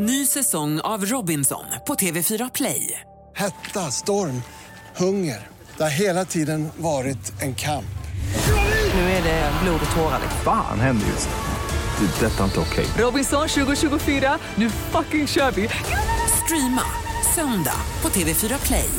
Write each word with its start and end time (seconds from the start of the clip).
Ny 0.00 0.26
säsong 0.26 0.80
av 0.80 1.04
Robinson 1.04 1.64
på 1.86 1.94
TV4 1.94 2.50
Play. 2.54 3.00
Hetta, 3.36 3.80
storm, 3.80 4.42
hunger. 4.96 5.46
Det 5.76 5.82
har 5.82 5.90
hela 5.90 6.24
tiden 6.24 6.68
varit 6.76 7.42
en 7.42 7.54
kamp. 7.54 7.98
Nu 8.94 9.00
är 9.00 9.22
det 9.22 9.52
blod 9.62 9.80
och 9.90 9.96
tårar. 9.96 10.20
Fan 10.44 10.80
händer 10.80 11.06
just 11.06 11.28
nu. 11.28 12.06
Det. 12.06 12.26
är 12.26 12.30
Detta 12.30 12.40
är 12.40 12.44
inte 12.44 12.60
okej. 12.60 12.86
Robinson 12.98 13.48
2024, 13.48 14.38
nu 14.54 14.70
fucking 14.70 15.26
kör 15.26 15.50
vi! 15.50 15.68
Streama 16.44 16.82
söndag 17.34 17.80
på 18.00 18.08
TV4 18.08 18.66
Play. 18.66 18.90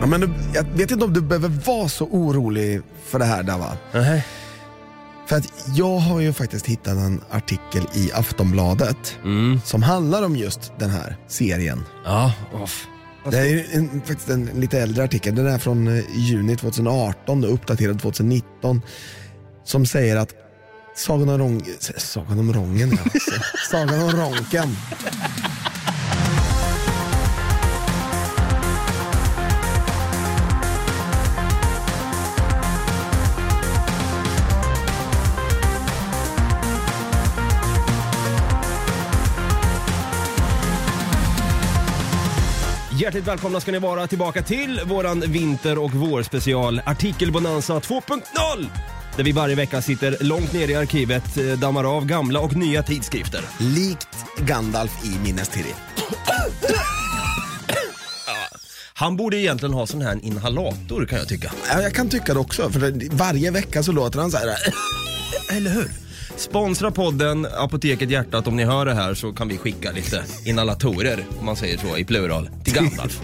Ja, 0.00 0.06
men 0.06 0.34
jag 0.54 0.64
vet 0.64 0.90
inte 0.90 1.04
om 1.04 1.12
du 1.12 1.20
behöver 1.20 1.48
vara 1.48 1.88
så 1.88 2.04
orolig 2.04 2.82
för 3.04 3.18
det 3.18 3.24
här 3.24 3.42
Dava. 3.42 3.76
Nej. 3.92 4.24
För 5.32 5.36
att 5.38 5.52
jag 5.74 5.98
har 5.98 6.20
ju 6.20 6.32
faktiskt 6.32 6.66
hittat 6.66 6.96
en 6.96 7.20
artikel 7.30 7.82
i 7.94 8.12
Aftonbladet 8.12 9.18
Mm. 9.24 9.60
som 9.64 9.82
handlar 9.82 10.22
om 10.22 10.36
just 10.36 10.72
den 10.78 10.90
här 10.90 11.16
serien. 11.28 11.84
Ja, 12.04 12.32
off. 12.52 12.86
Det 13.30 13.38
är 13.38 13.66
en, 13.72 14.02
faktiskt 14.06 14.28
en 14.28 14.44
lite 14.44 14.80
äldre 14.80 15.04
artikel, 15.04 15.34
den 15.34 15.46
är 15.46 15.58
från 15.58 15.88
eh, 15.88 16.04
juni 16.14 16.56
2018 16.56 17.44
och 17.44 17.54
uppdaterad 17.54 18.00
2019. 18.00 18.82
Som 19.64 19.86
säger 19.86 20.16
att 20.16 20.34
Sagan 20.96 21.28
om, 21.28 21.38
Rång, 21.38 21.64
Sagan 21.98 22.38
om 22.38 22.52
Rången, 22.52 22.98
ja. 23.04 23.10
Sagan 23.70 24.02
om 24.02 24.10
Ronken. 24.10 24.76
Hjärtligt 43.02 43.28
välkomna 43.28 43.60
ska 43.60 43.72
ni 43.72 43.78
vara 43.78 44.06
tillbaka 44.06 44.42
till 44.42 44.80
våran 44.86 45.20
vinter 45.20 45.78
och 45.78 45.94
vårspecial 45.94 46.82
Artikelbonanza 46.86 47.78
2.0 47.78 48.66
där 49.16 49.24
vi 49.24 49.32
varje 49.32 49.54
vecka 49.54 49.82
sitter 49.82 50.16
långt 50.20 50.52
ner 50.52 50.68
i 50.68 50.74
arkivet, 50.74 51.36
eh, 51.36 51.44
dammar 51.44 51.96
av 51.96 52.06
gamla 52.06 52.40
och 52.40 52.56
nya 52.56 52.82
tidskrifter. 52.82 53.40
Likt 53.58 54.08
Gandalf 54.36 55.04
i 55.04 55.08
Minas-Tirith. 55.08 55.76
Han 58.94 59.16
borde 59.16 59.36
egentligen 59.36 59.74
ha 59.74 59.86
sån 59.86 60.02
här 60.02 60.24
inhalator 60.24 61.06
kan 61.06 61.18
jag 61.18 61.28
tycka. 61.28 61.52
Ja, 61.68 61.82
jag 61.82 61.94
kan 61.94 62.08
tycka 62.08 62.34
det 62.34 62.40
också, 62.40 62.70
för 62.70 62.80
det, 62.80 63.08
varje 63.12 63.50
vecka 63.50 63.82
så 63.82 63.92
låter 63.92 64.18
han 64.18 64.30
så 64.30 64.38
här. 64.38 64.56
Eller 65.50 65.70
hur? 65.70 66.01
Sponsra 66.36 66.90
podden 66.90 67.46
Apoteket 67.56 68.10
Hjärtat 68.10 68.46
om 68.46 68.56
ni 68.56 68.64
hör 68.64 68.86
det 68.86 68.94
här 68.94 69.14
så 69.14 69.32
kan 69.32 69.48
vi 69.48 69.58
skicka 69.58 69.92
lite 69.92 70.24
inhalatorer, 70.44 71.24
om 71.40 71.46
man 71.46 71.56
säger 71.56 71.78
så 71.78 71.96
i 71.96 72.04
plural, 72.04 72.50
till 72.64 72.74
Gandalf. 72.74 73.20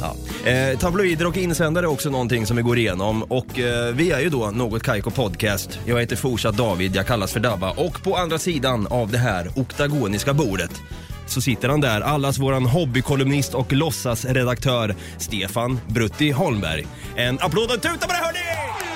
Ja. 0.00 0.14
Eh, 0.50 0.78
tabloider 0.78 1.26
och 1.26 1.36
insändare 1.36 1.86
är 1.86 1.90
också 1.90 2.10
någonting 2.10 2.46
som 2.46 2.56
vi 2.56 2.62
går 2.62 2.78
igenom 2.78 3.22
och 3.22 3.58
eh, 3.58 3.94
vi 3.94 4.10
är 4.10 4.20
ju 4.20 4.28
då 4.28 4.50
Något 4.50 4.82
Kaiko 4.82 5.10
Podcast. 5.10 5.78
Jag 5.86 6.00
heter 6.00 6.16
fortsatt 6.16 6.56
David, 6.56 6.96
jag 6.96 7.06
kallas 7.06 7.32
för 7.32 7.40
Dabba 7.40 7.70
och 7.70 8.02
på 8.02 8.16
andra 8.16 8.38
sidan 8.38 8.86
av 8.86 9.10
det 9.10 9.18
här 9.18 9.50
oktagoniska 9.56 10.34
bordet 10.34 10.82
så 11.26 11.40
sitter 11.40 11.68
han 11.68 11.80
där, 11.80 12.00
allas 12.00 12.38
våran 12.38 12.66
hobbykolumnist 12.66 13.54
och 13.54 13.72
låtsasredaktör 13.72 14.94
Stefan 15.18 15.80
Brutti 15.88 16.30
Holmberg. 16.30 16.86
En 17.16 17.38
applåd 17.40 17.70
och 17.70 17.82
tuta 17.82 18.06
på 18.06 18.12
det 18.12 18.18
hörni! 18.18 18.89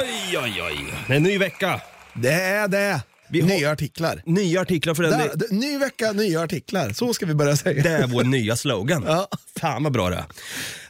Oj, 0.00 0.38
oj, 0.42 0.62
oj. 0.62 0.94
Det 1.06 1.12
är 1.12 1.16
en 1.16 1.22
ny 1.22 1.38
vecka. 1.38 1.80
Det 2.14 2.32
är 2.32 2.68
det. 2.68 3.02
Vi 3.30 3.40
har- 3.40 3.48
Nya 3.48 3.70
artiklar. 3.70 4.22
Nya 4.26 4.60
artiklar 4.60 4.94
för 4.94 5.02
den. 5.02 5.18
Där, 5.18 5.30
d- 5.36 5.46
ny 5.50 5.78
vecka, 5.78 6.12
nya 6.12 6.40
artiklar. 6.40 6.90
Så 6.92 7.14
ska 7.14 7.26
vi 7.26 7.34
börja 7.34 7.56
säga. 7.56 7.82
Det 7.82 7.88
är 7.90 8.06
vår 8.06 8.24
nya 8.36 8.56
slogan. 8.56 9.04
Ja. 9.06 9.28
Fan 9.60 9.82
vad 9.82 9.92
bra 9.92 10.10
det 10.10 10.16
är. 10.16 10.24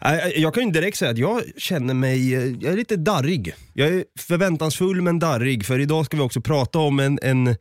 Nej, 0.01 0.35
Jag 0.41 0.55
kan 0.55 0.67
ju 0.67 0.71
direkt 0.73 0.97
säga 0.97 1.11
att 1.11 1.19
jag 1.19 1.43
känner 1.57 1.95
mig, 1.95 2.35
eh, 2.35 2.45
jag 2.45 2.73
är 2.73 2.77
lite 2.77 2.97
darrig. 2.97 3.55
Jag 3.75 3.89
är 3.89 4.05
förväntansfull 4.19 5.03
men 5.03 5.19
darrig 5.19 5.67
för 5.67 5.79
idag 5.79 6.07
ska 6.07 6.17
vi 6.17 6.23
också 6.23 6.41
prata 6.41 6.79
om 6.79 7.01
en, 7.01 7.19
en, 7.23 7.57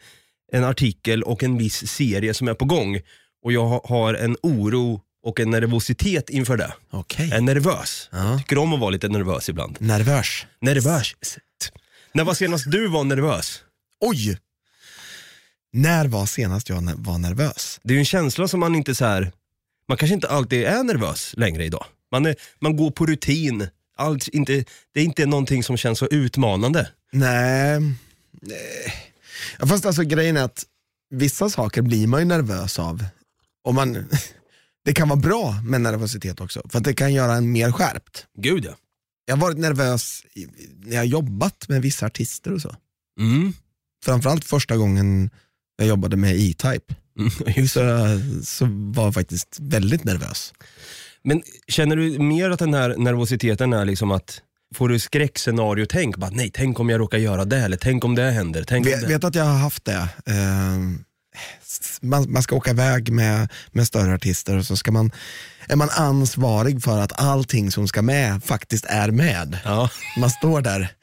en 0.53 0.63
artikel 0.63 1.23
och 1.23 1.43
en 1.43 1.57
viss 1.57 1.87
serie 1.87 2.33
som 2.33 2.47
är 2.47 2.53
på 2.53 2.65
gång. 2.65 2.99
Och 3.43 3.51
jag 3.51 3.65
ha- 3.65 3.85
har 3.85 4.13
en 4.13 4.37
oro 4.43 5.01
och 5.23 5.39
en 5.39 5.49
nervositet 5.49 6.29
inför 6.29 6.57
det. 6.57 6.73
Okej. 6.89 7.27
Jag 7.27 7.37
är 7.37 7.41
nervös. 7.41 8.09
Ja. 8.11 8.37
Tycker 8.37 8.57
om 8.57 8.73
att 8.73 8.79
vara 8.79 8.89
lite 8.89 9.07
nervös 9.07 9.49
ibland. 9.49 9.77
Nervös. 9.79 10.45
Nervös. 10.61 11.13
När 12.13 12.23
var 12.23 12.33
senast 12.33 12.71
du 12.71 12.87
var 12.87 13.03
nervös? 13.03 13.63
Oj! 13.99 14.37
När 15.73 16.07
var 16.07 16.25
senast 16.25 16.69
jag 16.69 16.93
var 16.97 17.17
nervös? 17.17 17.79
Det 17.83 17.93
är 17.93 17.95
ju 17.95 17.99
en 17.99 18.05
känsla 18.05 18.47
som 18.47 18.59
man 18.59 18.75
inte 18.75 18.95
så 18.95 19.05
här. 19.05 19.31
man 19.87 19.97
kanske 19.97 20.13
inte 20.13 20.27
alltid 20.29 20.63
är 20.63 20.83
nervös 20.83 21.33
längre 21.37 21.65
idag. 21.65 21.85
Man, 22.11 22.25
är, 22.25 22.35
man 22.59 22.77
går 22.77 22.91
på 22.91 23.05
rutin, 23.05 23.67
Allt, 23.97 24.27
inte, 24.27 24.65
det 24.93 24.99
är 24.99 25.03
inte 25.03 25.25
någonting 25.25 25.63
som 25.63 25.77
känns 25.77 25.99
så 25.99 26.07
utmanande. 26.07 26.89
Nej. 27.11 27.79
Nej. 28.41 28.93
Ja, 29.59 29.67
fast 29.67 29.85
alltså 29.85 30.03
grejen 30.03 30.37
är 30.37 30.43
att 30.43 30.65
vissa 31.09 31.49
saker 31.49 31.81
blir 31.81 32.07
man 32.07 32.19
ju 32.19 32.25
nervös 32.25 32.79
av. 32.79 33.05
Och 33.63 33.73
man, 33.73 34.09
det 34.85 34.93
kan 34.93 35.09
vara 35.09 35.19
bra 35.19 35.51
med 35.65 35.81
nervositet 35.81 36.41
också, 36.41 36.61
för 36.69 36.77
att 36.77 36.83
det 36.83 36.93
kan 36.93 37.13
göra 37.13 37.33
en 37.33 37.51
mer 37.51 37.71
skärpt. 37.71 38.25
Gud 38.37 38.65
ja. 38.65 38.71
Jag 39.25 39.35
har 39.35 39.41
varit 39.41 39.57
nervös 39.57 40.21
i- 40.33 40.47
när 40.85 40.91
jag 40.93 40.99
har 40.99 41.05
jobbat 41.05 41.67
med 41.69 41.81
vissa 41.81 42.05
artister 42.05 42.53
och 42.53 42.61
så. 42.61 42.75
Mm. 43.19 43.53
Framförallt 44.05 44.45
första 44.45 44.77
gången 44.77 45.29
jag 45.77 45.87
jobbade 45.87 46.17
med 46.17 46.35
E-Type. 46.35 46.95
Mm. 47.19 47.67
Så, 47.67 47.81
så 48.45 48.65
var 48.71 49.03
jag 49.03 49.13
faktiskt 49.13 49.57
väldigt 49.61 50.03
nervös. 50.03 50.53
Men 51.23 51.41
känner 51.67 51.95
du 51.95 52.19
mer 52.19 52.49
att 52.49 52.59
den 52.59 52.73
här 52.73 52.95
nervositeten 52.97 53.73
är 53.73 53.85
liksom 53.85 54.11
att 54.11 54.41
Får 54.75 54.89
du 54.89 54.99
skräckscenario 54.99 55.85
tänk 55.89 56.17
bara 56.17 56.31
nej, 56.31 56.51
tänk 56.53 56.79
om 56.79 56.89
jag 56.89 56.99
råkar 56.99 57.17
göra 57.17 57.45
det 57.45 57.57
eller 57.57 57.77
tänk 57.77 58.03
om 58.05 58.15
det 58.15 58.31
händer. 58.31 58.63
Tänk 58.67 58.85
Vet, 58.85 59.01
det... 59.01 59.07
vet 59.07 59.23
att 59.23 59.35
jag 59.35 59.43
har 59.43 59.57
haft 59.57 59.85
det. 59.85 59.93
Eh, 60.25 60.77
man, 62.01 62.31
man 62.31 62.43
ska 62.43 62.55
åka 62.55 62.71
iväg 62.71 63.11
med, 63.11 63.51
med 63.71 63.87
större 63.87 64.13
artister 64.13 64.57
och 64.57 64.65
så 64.65 64.77
ska 64.77 64.91
man, 64.91 65.11
är 65.67 65.75
man 65.75 65.89
ansvarig 65.89 66.83
för 66.83 66.99
att 66.99 67.19
allting 67.19 67.71
som 67.71 67.87
ska 67.87 68.01
med 68.01 68.43
faktiskt 68.43 68.85
är 68.85 69.11
med. 69.11 69.59
Ja. 69.63 69.89
Man 70.17 70.29
står 70.29 70.61
där 70.61 70.93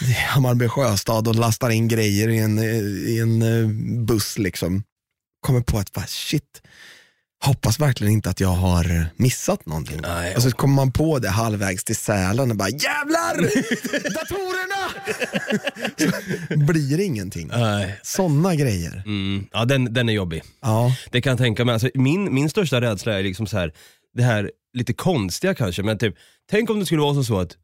i 0.00 0.12
Hammarby 0.12 0.68
sjöstad 0.68 1.28
och 1.28 1.34
lastar 1.34 1.70
in 1.70 1.88
grejer 1.88 2.28
i 2.28 2.38
en, 2.38 2.58
i 3.08 3.18
en 3.18 3.42
eh, 3.42 3.68
buss 4.04 4.38
liksom. 4.38 4.82
Kommer 5.40 5.60
på 5.60 5.78
att 5.78 5.92
bara, 5.92 6.06
shit, 6.06 6.62
hoppas 7.44 7.80
verkligen 7.80 8.12
inte 8.12 8.30
att 8.30 8.40
jag 8.40 8.48
har 8.48 9.06
missat 9.16 9.66
någonting. 9.66 10.00
Nej, 10.02 10.36
och 10.36 10.42
så 10.42 10.50
kommer 10.50 10.74
man 10.74 10.92
på 10.92 11.18
det 11.18 11.28
halvvägs 11.28 11.84
till 11.84 11.96
Sälen 11.96 12.50
och 12.50 12.56
bara 12.56 12.68
jävlar, 12.68 13.36
datorerna! 14.14 14.90
så 16.50 16.56
blir 16.56 16.96
det 16.96 17.04
ingenting. 17.04 17.48
Nej. 17.48 18.00
Sådana 18.02 18.54
grejer. 18.54 19.02
Mm. 19.06 19.46
Ja, 19.52 19.64
den, 19.64 19.94
den 19.94 20.08
är 20.08 20.12
jobbig. 20.12 20.42
Ja. 20.60 20.96
Det 21.10 21.20
kan 21.20 21.30
jag 21.30 21.38
tänka 21.38 21.64
mig. 21.64 21.72
Alltså, 21.72 21.90
min, 21.94 22.34
min 22.34 22.50
största 22.50 22.80
rädsla 22.80 23.18
är 23.18 23.22
liksom 23.22 23.46
så 23.46 23.58
här, 23.58 23.72
det 24.14 24.22
här 24.22 24.50
lite 24.72 24.92
konstiga 24.92 25.54
kanske, 25.54 25.82
men 25.82 25.98
typ, 25.98 26.14
tänk 26.50 26.70
om 26.70 26.80
det 26.80 26.86
skulle 26.86 27.00
vara 27.02 27.14
som 27.14 27.24
så 27.24 27.40
att 27.40 27.56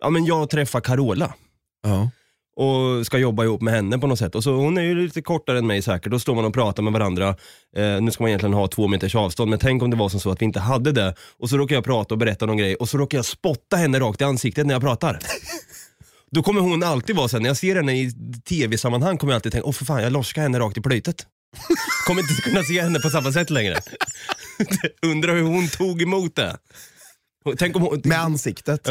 ja, 0.00 0.10
men 0.10 0.24
jag 0.24 0.50
träffar 0.50 0.80
Carola 0.80 1.34
ja. 1.82 2.10
Och 2.60 3.06
ska 3.06 3.18
jobba 3.18 3.44
ihop 3.44 3.62
med 3.62 3.74
henne 3.74 3.98
på 3.98 4.06
något 4.06 4.18
sätt. 4.18 4.34
Och 4.34 4.44
så, 4.44 4.52
hon 4.52 4.78
är 4.78 4.82
ju 4.82 4.94
lite 4.94 5.22
kortare 5.22 5.58
än 5.58 5.66
mig 5.66 5.82
säkert, 5.82 6.12
då 6.12 6.18
står 6.18 6.34
man 6.34 6.44
och 6.44 6.54
pratar 6.54 6.82
med 6.82 6.92
varandra. 6.92 7.28
Eh, 7.76 8.00
nu 8.00 8.10
ska 8.10 8.22
man 8.22 8.28
egentligen 8.28 8.54
ha 8.54 8.68
två 8.68 8.88
meters 8.88 9.14
avstånd, 9.14 9.50
men 9.50 9.58
tänk 9.58 9.82
om 9.82 9.90
det 9.90 9.96
var 9.96 10.08
som 10.08 10.20
så 10.20 10.30
att 10.30 10.40
vi 10.42 10.44
inte 10.44 10.60
hade 10.60 10.92
det. 10.92 11.14
Och 11.38 11.50
så 11.50 11.56
råkar 11.56 11.74
jag 11.74 11.84
prata 11.84 12.14
och 12.14 12.18
berätta 12.18 12.46
någon 12.46 12.56
grej 12.56 12.74
och 12.74 12.88
så 12.88 12.98
råkar 12.98 13.18
jag 13.18 13.24
spotta 13.24 13.76
henne 13.76 14.00
rakt 14.00 14.20
i 14.20 14.24
ansiktet 14.24 14.66
när 14.66 14.74
jag 14.74 14.82
pratar. 14.82 15.18
Då 16.30 16.42
kommer 16.42 16.60
hon 16.60 16.82
alltid 16.82 17.16
vara 17.16 17.28
sen 17.28 17.42
när 17.42 17.50
jag 17.50 17.56
ser 17.56 17.76
henne 17.76 17.92
i 17.92 18.12
tv-sammanhang 18.48 19.18
kommer 19.18 19.32
jag 19.32 19.36
alltid 19.36 19.52
tänka, 19.52 19.66
åh 19.66 19.72
för 19.72 19.84
fan 19.84 20.02
jag 20.02 20.12
loskar 20.12 20.42
henne 20.42 20.58
rakt 20.58 20.76
i 20.78 20.80
plytet. 20.80 21.26
Kommer 22.06 22.20
inte 22.20 22.42
kunna 22.42 22.62
se 22.62 22.82
henne 22.82 23.00
på 23.00 23.10
samma 23.10 23.32
sätt 23.32 23.50
längre. 23.50 23.80
Undrar 25.06 25.34
hur 25.34 25.42
hon 25.42 25.68
tog 25.68 26.02
emot 26.02 26.36
det. 26.36 26.56
Tänk 27.58 27.76
om 27.76 27.82
hon, 27.82 28.00
Med 28.04 28.20
ansiktet. 28.20 28.88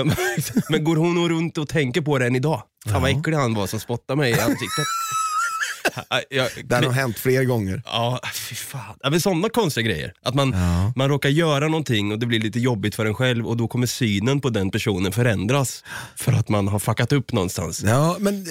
Men- 0.70 0.84
går 0.84 0.96
hon 0.96 1.30
runt 1.30 1.58
och 1.58 1.70
tänker 1.70 2.02
på 2.02 2.18
det 2.18 2.26
än 2.28 2.36
idag? 2.36 2.64
Fan 2.88 3.02
vad 3.02 3.12
äcklig 3.20 3.38
han 3.38 3.54
var 3.54 3.68
som 3.68 3.80
spottade 3.80 4.18
mig 4.18 4.32
i 4.32 4.40
ansiktet. 4.40 4.86
Jag, 6.30 6.50
Det 6.66 6.76
har 6.76 6.82
nog 6.82 6.92
hänt 6.94 7.20
fler 7.20 7.44
gånger. 7.44 7.82
Ja, 7.86 8.20
fy 8.34 8.56
fan. 8.56 8.96
Ja, 9.00 9.10
men 9.10 9.22
sådana 9.22 9.50
konstiga 9.50 9.88
grejer. 9.88 10.14
Att 10.22 10.36
man, 10.36 10.52
Ja. 10.52 10.94
man 10.96 11.10
råkar 11.10 11.30
göra 11.30 11.68
någonting 11.68 12.12
och 12.12 12.20
det 12.20 12.26
blir 12.26 12.40
lite 12.40 12.60
jobbigt 12.60 12.96
för 12.96 13.06
en 13.06 13.16
själv 13.16 13.48
och 13.48 13.58
då 13.58 13.68
kommer 13.68 13.88
synen 13.88 14.42
på 14.42 14.50
den 14.50 14.72
personen 14.72 15.12
förändras 15.12 15.84
för 16.16 16.34
att 16.34 16.50
man 16.50 16.68
har 16.68 16.80
fuckat 16.80 17.12
upp 17.12 17.32
någonstans. 17.34 17.82
Ja, 17.84 18.18
men 18.20 18.42
eh, 18.42 18.48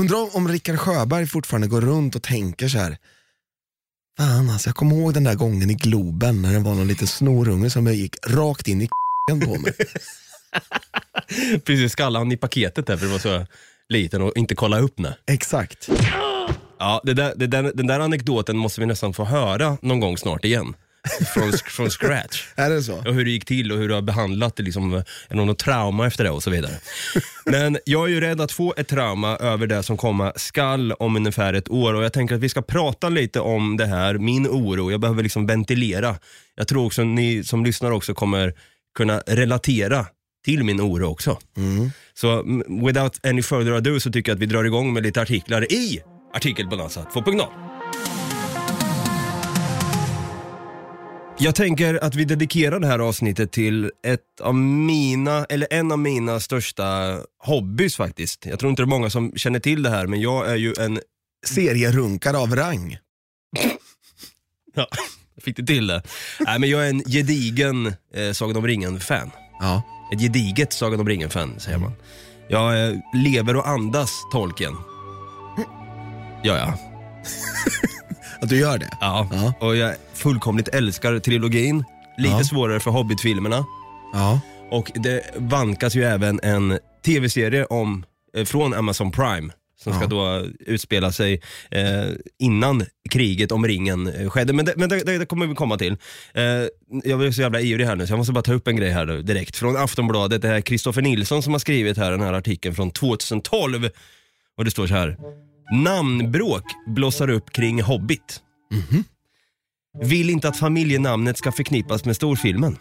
undrar 0.00 0.36
om- 0.36 0.48
Rickard 0.48 0.78
Sjöberg 0.78 1.26
fortfarande 1.26 1.66
går 1.66 1.80
runt 1.80 2.14
och 2.16 2.22
tänker 2.22 2.68
så 2.68 2.78
här. 2.78 2.96
Fan 4.18 4.50
alltså, 4.50 4.68
jag 4.68 4.76
kommer 4.76 4.96
ihåg 4.96 5.14
den 5.14 5.24
där 5.24 5.34
gången 5.34 5.70
i 5.70 5.74
Globen 5.74 6.42
när 6.42 6.52
det 6.52 6.58
var 6.58 6.74
någon 6.74 6.88
liten 6.88 7.06
snorunge 7.06 7.70
som 7.70 7.86
gick 7.94 8.16
rakt 8.26 8.68
in 8.68 8.82
i 8.82 8.88
på 9.44 9.58
mig. 9.60 9.72
Precis, 11.64 11.92
skallade 11.92 12.24
han 12.24 12.32
i 12.32 12.36
paketet 12.36 12.86
där 12.86 12.96
för 12.96 13.06
det 13.06 13.12
var 13.12 13.18
så 13.18 13.46
liten 13.88 14.22
och 14.22 14.36
inte 14.36 14.54
kolla 14.54 14.78
upp 14.78 14.98
när. 14.98 15.14
Exakt. 15.26 15.88
Ja, 16.78 17.00
det 17.04 17.14
där, 17.14 17.32
det 17.36 17.46
där, 17.46 17.72
den 17.74 17.86
där 17.86 18.00
anekdoten 18.00 18.56
måste 18.56 18.80
vi 18.80 18.86
nästan 18.86 19.14
få 19.14 19.24
höra 19.24 19.78
någon 19.82 20.00
gång 20.00 20.18
snart 20.18 20.44
igen. 20.44 20.74
Från, 21.34 21.52
från 21.52 21.90
scratch. 21.90 22.44
Är 22.56 22.70
det 22.70 22.82
så? 22.82 22.96
Och 22.96 23.14
hur 23.14 23.24
det 23.24 23.30
gick 23.30 23.44
till 23.44 23.72
och 23.72 23.78
hur 23.78 23.88
du 23.88 23.94
har 23.94 24.02
behandlat 24.02 24.56
det, 24.56 24.62
liksom, 24.62 24.94
är 24.94 25.04
det 25.28 25.34
något 25.34 25.58
trauma 25.58 26.06
efter 26.06 26.24
det 26.24 26.30
och 26.30 26.42
så 26.42 26.50
vidare. 26.50 26.72
Men 27.44 27.78
jag 27.84 28.04
är 28.04 28.08
ju 28.08 28.20
rädd 28.20 28.40
att 28.40 28.52
få 28.52 28.74
ett 28.76 28.88
trauma 28.88 29.36
över 29.36 29.66
det 29.66 29.82
som 29.82 29.96
komma 29.96 30.32
skall 30.36 30.92
om 30.92 31.16
ungefär 31.16 31.54
ett 31.54 31.68
år 31.70 31.94
och 31.94 32.04
jag 32.04 32.12
tänker 32.12 32.34
att 32.34 32.40
vi 32.40 32.48
ska 32.48 32.62
prata 32.62 33.08
lite 33.08 33.40
om 33.40 33.76
det 33.76 33.86
här, 33.86 34.14
min 34.14 34.46
oro, 34.46 34.90
jag 34.90 35.00
behöver 35.00 35.22
liksom 35.22 35.46
ventilera. 35.46 36.16
Jag 36.54 36.68
tror 36.68 36.86
också 36.86 37.04
ni 37.04 37.44
som 37.44 37.64
lyssnar 37.64 37.90
också 37.90 38.14
kommer 38.14 38.54
kunna 38.96 39.22
relatera 39.26 40.06
till 40.48 40.64
min 40.64 40.80
oro 40.80 41.06
också. 41.06 41.38
Så 42.14 42.42
without 42.86 43.26
any 43.26 43.42
further 43.42 43.72
ado 43.72 44.00
så 44.00 44.12
tycker 44.12 44.30
jag 44.30 44.36
att 44.36 44.42
vi 44.42 44.46
drar 44.46 44.64
igång 44.64 44.92
med 44.92 45.02
lite 45.02 45.22
artiklar 45.22 45.72
i 45.72 46.00
Artikelbonanza 46.34 47.06
2.0. 47.14 47.46
Jag 51.38 51.54
tänker 51.54 52.04
att 52.04 52.14
vi 52.14 52.24
dedikerar 52.24 52.80
det 52.80 52.86
här 52.86 52.98
avsnittet 52.98 53.52
till 53.52 53.90
ett 54.06 54.40
av 54.40 54.54
mina, 54.54 55.44
eller 55.44 55.68
en 55.70 55.92
av 55.92 55.98
mina 55.98 56.40
största 56.40 57.18
hobbys 57.38 57.96
faktiskt. 57.96 58.46
Jag 58.46 58.58
tror 58.58 58.70
inte 58.70 58.82
det 58.82 58.84
är 58.84 58.96
många 58.96 59.10
som 59.10 59.32
känner 59.36 59.60
till 59.60 59.82
det 59.82 59.90
här, 59.90 60.06
men 60.06 60.20
jag 60.20 60.50
är 60.50 60.56
ju 60.56 60.74
en, 60.80 61.00
Serierunkare 61.46 62.38
av 62.38 62.56
rang. 62.56 62.96
ja, 64.74 64.86
jag 65.34 65.44
fick 65.44 65.56
det 65.56 65.66
till 65.66 65.86
det. 65.86 66.02
Nej 66.40 66.58
men 66.58 66.70
jag 66.70 66.86
är 66.86 66.90
en 66.90 67.02
gedigen 67.04 67.86
eh, 68.14 68.32
Sagan 68.32 68.56
om 68.56 68.66
ringen-fan. 68.66 69.30
Ja. 69.60 69.97
Ett 70.12 70.20
gediget 70.20 70.72
Sagan 70.72 71.00
om 71.00 71.08
ringen-fan 71.08 71.54
säger 71.60 71.78
man. 71.78 71.92
Jag 72.48 72.88
eh, 72.88 72.94
lever 73.14 73.56
och 73.56 73.68
andas 73.68 74.10
Tolkien. 74.32 74.76
Ja, 76.42 76.56
ja. 76.56 76.74
Att 78.40 78.48
du 78.48 78.58
gör 78.58 78.78
det? 78.78 78.90
ja. 79.00 79.28
Ja. 79.32 79.52
Och 79.66 79.76
jag 79.76 79.94
fullkomligt 80.14 80.68
älskar 80.68 81.18
trilogin. 81.18 81.84
Lite 82.18 82.34
Ja. 82.36 82.44
svårare 82.44 82.80
för 82.80 82.90
Hobbit-filmerna. 82.90 83.64
Ja. 84.12 84.40
Och 84.70 84.92
det 84.94 85.20
vankas 85.36 85.94
ju 85.94 86.04
även 86.04 86.40
en 86.42 86.78
tv-serie 87.04 87.64
om, 87.64 88.04
eh, 88.36 88.44
från 88.44 88.74
Amazon 88.74 89.10
Prime 89.12 89.52
som 89.82 89.92
ska 89.92 90.06
då 90.06 90.46
utspela 90.60 91.12
sig 91.12 91.42
eh, 91.70 92.08
innan 92.38 92.84
kriget 93.10 93.52
om 93.52 93.66
ringen 93.66 94.06
eh, 94.06 94.30
skedde. 94.30 94.52
Men, 94.52 94.64
det, 94.64 94.74
men 94.76 94.88
det, 94.88 95.04
det, 95.04 95.18
det 95.18 95.26
kommer 95.26 95.46
vi 95.46 95.54
komma 95.54 95.78
till. 95.78 95.96
Eh, 96.34 96.42
jag 97.04 97.18
blir 97.18 97.32
så 97.32 97.40
jävla 97.40 97.60
ivrig 97.60 97.86
här 97.86 97.96
nu 97.96 98.06
så 98.06 98.12
jag 98.12 98.18
måste 98.18 98.32
bara 98.32 98.42
ta 98.42 98.52
upp 98.52 98.68
en 98.68 98.76
grej 98.76 98.90
här 98.90 99.06
nu, 99.06 99.22
direkt. 99.22 99.56
Från 99.56 99.76
Aftonbladet, 99.76 100.42
det 100.42 100.48
är 100.48 100.60
Kristoffer 100.60 101.02
Nilsson 101.02 101.42
som 101.42 101.52
har 101.52 101.60
skrivit 101.60 101.96
här 101.96 102.10
den 102.10 102.20
här 102.20 102.32
artikeln 102.32 102.74
från 102.74 102.90
2012. 102.90 103.88
Och 104.56 104.64
det 104.64 104.70
står 104.70 104.86
så 104.86 104.94
här. 104.94 105.16
Namnbråk 105.72 106.64
blossar 106.86 107.30
upp 107.30 107.52
kring 107.52 107.82
Hobbit. 107.82 108.40
Vill 110.02 110.30
inte 110.30 110.48
att 110.48 110.58
familjenamnet 110.58 111.38
ska 111.38 111.52
förknippas 111.52 112.04
med 112.04 112.16
storfilmen. 112.16 112.76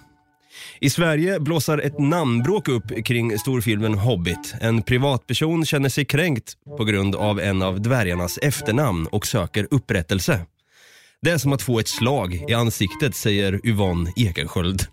I 0.80 0.89
Sverige 0.89 1.39
blåser 1.39 1.77
ett 1.77 2.00
namnbråk 2.00 2.68
upp 2.68 3.06
kring 3.06 3.39
storfilmen 3.39 3.94
Hobbit. 3.94 4.54
En 4.62 4.81
privatperson 4.81 5.65
känner 5.65 5.89
sig 5.89 6.06
kränkt 6.06 6.54
på 6.77 6.83
grund 6.83 7.15
av 7.15 7.39
en 7.39 7.62
av 7.62 7.81
dvärgarnas 7.81 8.39
efternamn 8.42 9.07
och 9.07 9.27
söker 9.27 9.68
upprättelse. 9.71 10.45
Det 11.21 11.30
är 11.30 11.38
som 11.38 11.54
att 11.54 11.62
få 11.62 11.80
ett 11.80 11.88
slag 11.88 12.44
i 12.50 12.54
ansiktet, 12.54 13.15
säger 13.15 13.68
Yvonne 13.68 14.13
Ekensköld. 14.15 14.88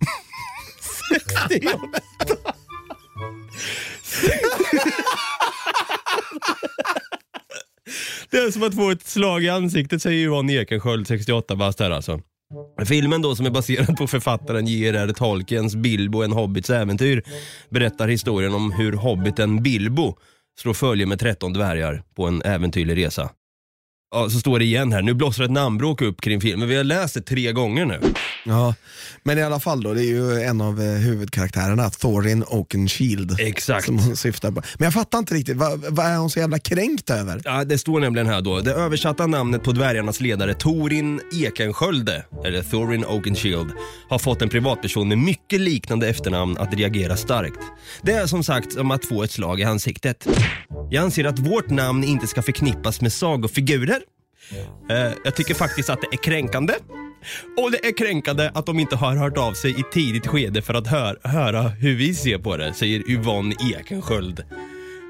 Det 8.30 8.38
är 8.38 8.50
som 8.50 8.62
att 8.62 8.74
få 8.74 8.90
ett 8.90 9.06
slag 9.06 9.44
i 9.44 9.48
ansiktet, 9.48 10.02
säger 10.02 10.24
Yvonne 10.24 10.52
Ekensköld, 10.52 11.06
68 11.06 11.56
bast 11.56 11.80
här 11.80 11.90
alltså. 11.90 12.20
Filmen 12.86 13.22
då 13.22 13.36
som 13.36 13.46
är 13.46 13.50
baserad 13.50 13.96
på 13.96 14.06
författaren 14.06 14.66
J.R.R. 14.66 15.12
Tolkiens 15.12 15.76
Bilbo, 15.76 16.22
en 16.22 16.32
hobbits 16.32 16.70
äventyr, 16.70 17.22
berättar 17.70 18.08
historien 18.08 18.54
om 18.54 18.72
hur 18.72 18.92
hobbiten 18.92 19.62
Bilbo 19.62 20.16
slår 20.60 20.74
följe 20.74 21.06
med 21.06 21.20
13 21.20 21.52
dvärgar 21.52 22.02
på 22.16 22.26
en 22.26 22.42
äventyrlig 22.42 22.96
resa. 22.96 23.30
Ja, 24.14 24.30
så 24.30 24.38
står 24.38 24.58
det 24.58 24.64
igen 24.64 24.92
här, 24.92 25.02
nu 25.02 25.14
blossar 25.14 25.44
ett 25.44 25.50
namnbråk 25.50 26.02
upp 26.02 26.20
kring 26.20 26.40
filmen. 26.40 26.68
Vi 26.68 26.76
har 26.76 26.84
läst 26.84 27.14
det 27.14 27.20
tre 27.20 27.52
gånger 27.52 27.84
nu 27.86 28.00
ja. 28.44 28.74
Men 29.22 29.38
i 29.38 29.42
alla 29.42 29.60
fall 29.60 29.82
då, 29.82 29.94
det 29.94 30.04
är 30.04 30.06
ju 30.06 30.42
en 30.42 30.60
av 30.60 30.80
eh, 30.80 30.86
huvudkaraktärerna, 30.86 31.90
Thorin 31.90 32.44
Oakenshield. 32.44 33.40
Exakt. 33.40 33.86
Som 33.86 33.98
hon 33.98 34.16
syftar 34.16 34.50
på. 34.50 34.62
Men 34.78 34.84
jag 34.84 34.92
fattar 34.92 35.18
inte 35.18 35.34
riktigt, 35.34 35.56
vad, 35.56 35.84
vad 35.88 36.06
är 36.06 36.16
hon 36.16 36.30
så 36.30 36.38
jävla 36.38 36.58
kränkt 36.58 37.10
över? 37.10 37.40
Ja, 37.44 37.64
det 37.64 37.78
står 37.78 38.00
nämligen 38.00 38.26
här 38.26 38.40
då. 38.40 38.60
Det 38.60 38.72
översatta 38.72 39.26
namnet 39.26 39.62
på 39.62 39.72
dvärgarnas 39.72 40.20
ledare 40.20 40.54
Torin 40.54 41.20
Ekenskölde, 41.32 42.24
eller 42.44 42.62
Thorin 42.62 43.04
Oakenshield, 43.04 43.70
har 44.08 44.18
fått 44.18 44.42
en 44.42 44.48
privatperson 44.48 45.08
med 45.08 45.18
mycket 45.18 45.60
liknande 45.60 46.08
efternamn 46.08 46.58
att 46.58 46.74
reagera 46.74 47.16
starkt. 47.16 47.60
Det 48.02 48.12
är 48.12 48.26
som 48.26 48.44
sagt 48.44 48.72
som 48.72 48.90
att 48.90 49.04
få 49.04 49.22
ett 49.22 49.30
slag 49.30 49.60
i 49.60 49.64
ansiktet. 49.64 50.28
Jag 50.90 51.04
anser 51.04 51.24
att 51.24 51.38
vårt 51.38 51.70
namn 51.70 52.04
inte 52.04 52.26
ska 52.26 52.42
förknippas 52.42 53.00
med 53.00 53.12
sagofigurer. 53.12 54.00
Eh, 54.90 55.12
jag 55.24 55.34
tycker 55.34 55.54
faktiskt 55.54 55.90
att 55.90 56.00
det 56.00 56.08
är 56.12 56.22
kränkande. 56.22 56.74
Och 57.56 57.70
det 57.70 57.86
är 57.86 57.96
kränkande 57.96 58.50
att 58.54 58.66
de 58.66 58.78
inte 58.78 58.96
har 58.96 59.16
hört 59.16 59.38
av 59.38 59.52
sig 59.52 59.80
i 59.80 59.82
tidigt 59.92 60.26
skede 60.26 60.62
för 60.62 60.74
att 60.74 60.86
hör, 60.86 61.20
höra 61.22 61.62
hur 61.62 61.96
vi 61.96 62.14
ser 62.14 62.38
på 62.38 62.56
det, 62.56 62.74
säger 62.74 63.10
Yvonne 63.10 63.54
Ekensköld. 63.74 64.44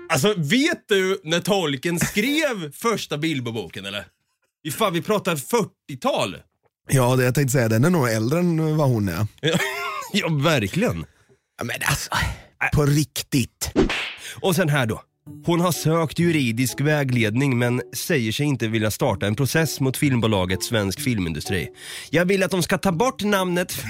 Alltså 0.08 0.34
vet 0.37 0.88
du 0.88 1.20
när 1.25 1.40
Tolkien 1.40 2.00
skrev 2.00 2.72
första 2.72 3.19
Bilbo-boken 3.19 3.87
eller? 3.87 4.05
Fan, 4.72 4.93
vi 4.93 5.02
pratar 5.02 5.37
40-tal. 5.37 6.37
Ja, 6.88 7.16
det 7.16 7.25
jag 7.25 7.34
tänkte 7.34 7.52
säga, 7.52 7.69
den 7.69 7.84
är 7.84 7.90
nog 7.90 8.08
äldre 8.08 8.38
än 8.38 8.76
vad 8.76 8.88
hon 8.88 9.08
är. 9.08 9.26
ja, 10.12 10.28
verkligen. 10.28 11.06
Ja, 11.58 11.64
men 11.64 11.76
alltså, 11.84 12.11
på 12.75 12.87
riktigt. 12.87 13.72
Och 14.40 14.56
sen 14.56 14.69
här 14.69 14.87
då. 14.87 15.02
Hon 15.47 15.61
har 15.61 15.73
sökt 15.73 16.19
juridisk 16.19 16.81
vägledning 16.81 17.59
men 17.59 17.82
säger 17.93 18.32
sig 18.32 18.47
inte 18.47 18.69
vilja 18.69 18.91
starta 18.91 19.26
en 19.26 19.35
process 19.35 19.81
mot 19.81 19.97
filmbolaget 19.97 20.62
Svensk 20.62 21.00
Filmindustri. 21.00 21.69
Jag 22.11 22.25
vill 22.25 22.43
att 22.43 22.50
de 22.50 22.62
ska 22.62 22.79
ta 22.79 22.93
bort 22.93 23.25
namnet... 23.25 23.85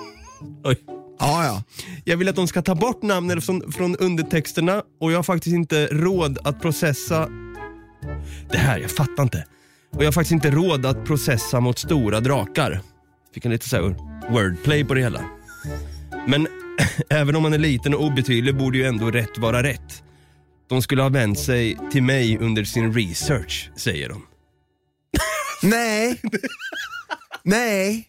Oj. 0.64 0.76
Ja, 1.18 1.44
ja. 1.44 1.62
Jag 2.04 2.16
vill 2.16 2.28
att 2.28 2.36
de 2.36 2.48
ska 2.48 2.62
ta 2.62 2.74
bort 2.74 3.02
namnet 3.02 3.44
från, 3.44 3.72
från 3.72 3.96
undertexterna 3.96 4.82
och 5.00 5.12
jag 5.12 5.18
har 5.18 5.22
faktiskt 5.22 5.54
inte 5.54 5.86
råd 5.86 6.38
att 6.44 6.60
processa... 6.60 7.28
Det 8.50 8.58
här, 8.58 8.78
jag 8.78 8.90
fattar 8.90 9.22
inte. 9.22 9.46
Och 9.92 10.02
jag 10.02 10.06
har 10.06 10.12
faktiskt 10.12 10.32
inte 10.32 10.50
råd 10.50 10.86
att 10.86 11.04
processa 11.04 11.60
mot 11.60 11.78
stora 11.78 12.20
drakar. 12.20 12.80
Fick 13.34 13.44
en 13.44 13.50
lite 13.50 13.68
så 13.68 13.94
wordplay 14.30 14.84
på 14.84 14.94
det 14.94 15.00
hela. 15.00 15.24
Men 16.26 16.46
även 17.10 17.36
om 17.36 17.42
man 17.42 17.52
är 17.52 17.58
liten 17.58 17.94
och 17.94 18.04
obetydlig 18.04 18.56
borde 18.56 18.78
ju 18.78 18.84
ändå 18.84 19.10
rätt 19.10 19.38
vara 19.38 19.62
rätt. 19.62 20.02
De 20.68 20.82
skulle 20.82 21.02
ha 21.02 21.08
vänt 21.08 21.38
sig 21.38 21.78
till 21.92 22.02
mig 22.02 22.38
under 22.38 22.64
sin 22.64 22.92
research, 22.92 23.70
säger 23.76 24.08
de. 24.08 24.26
Nej. 25.62 26.20
Nej. 27.42 28.08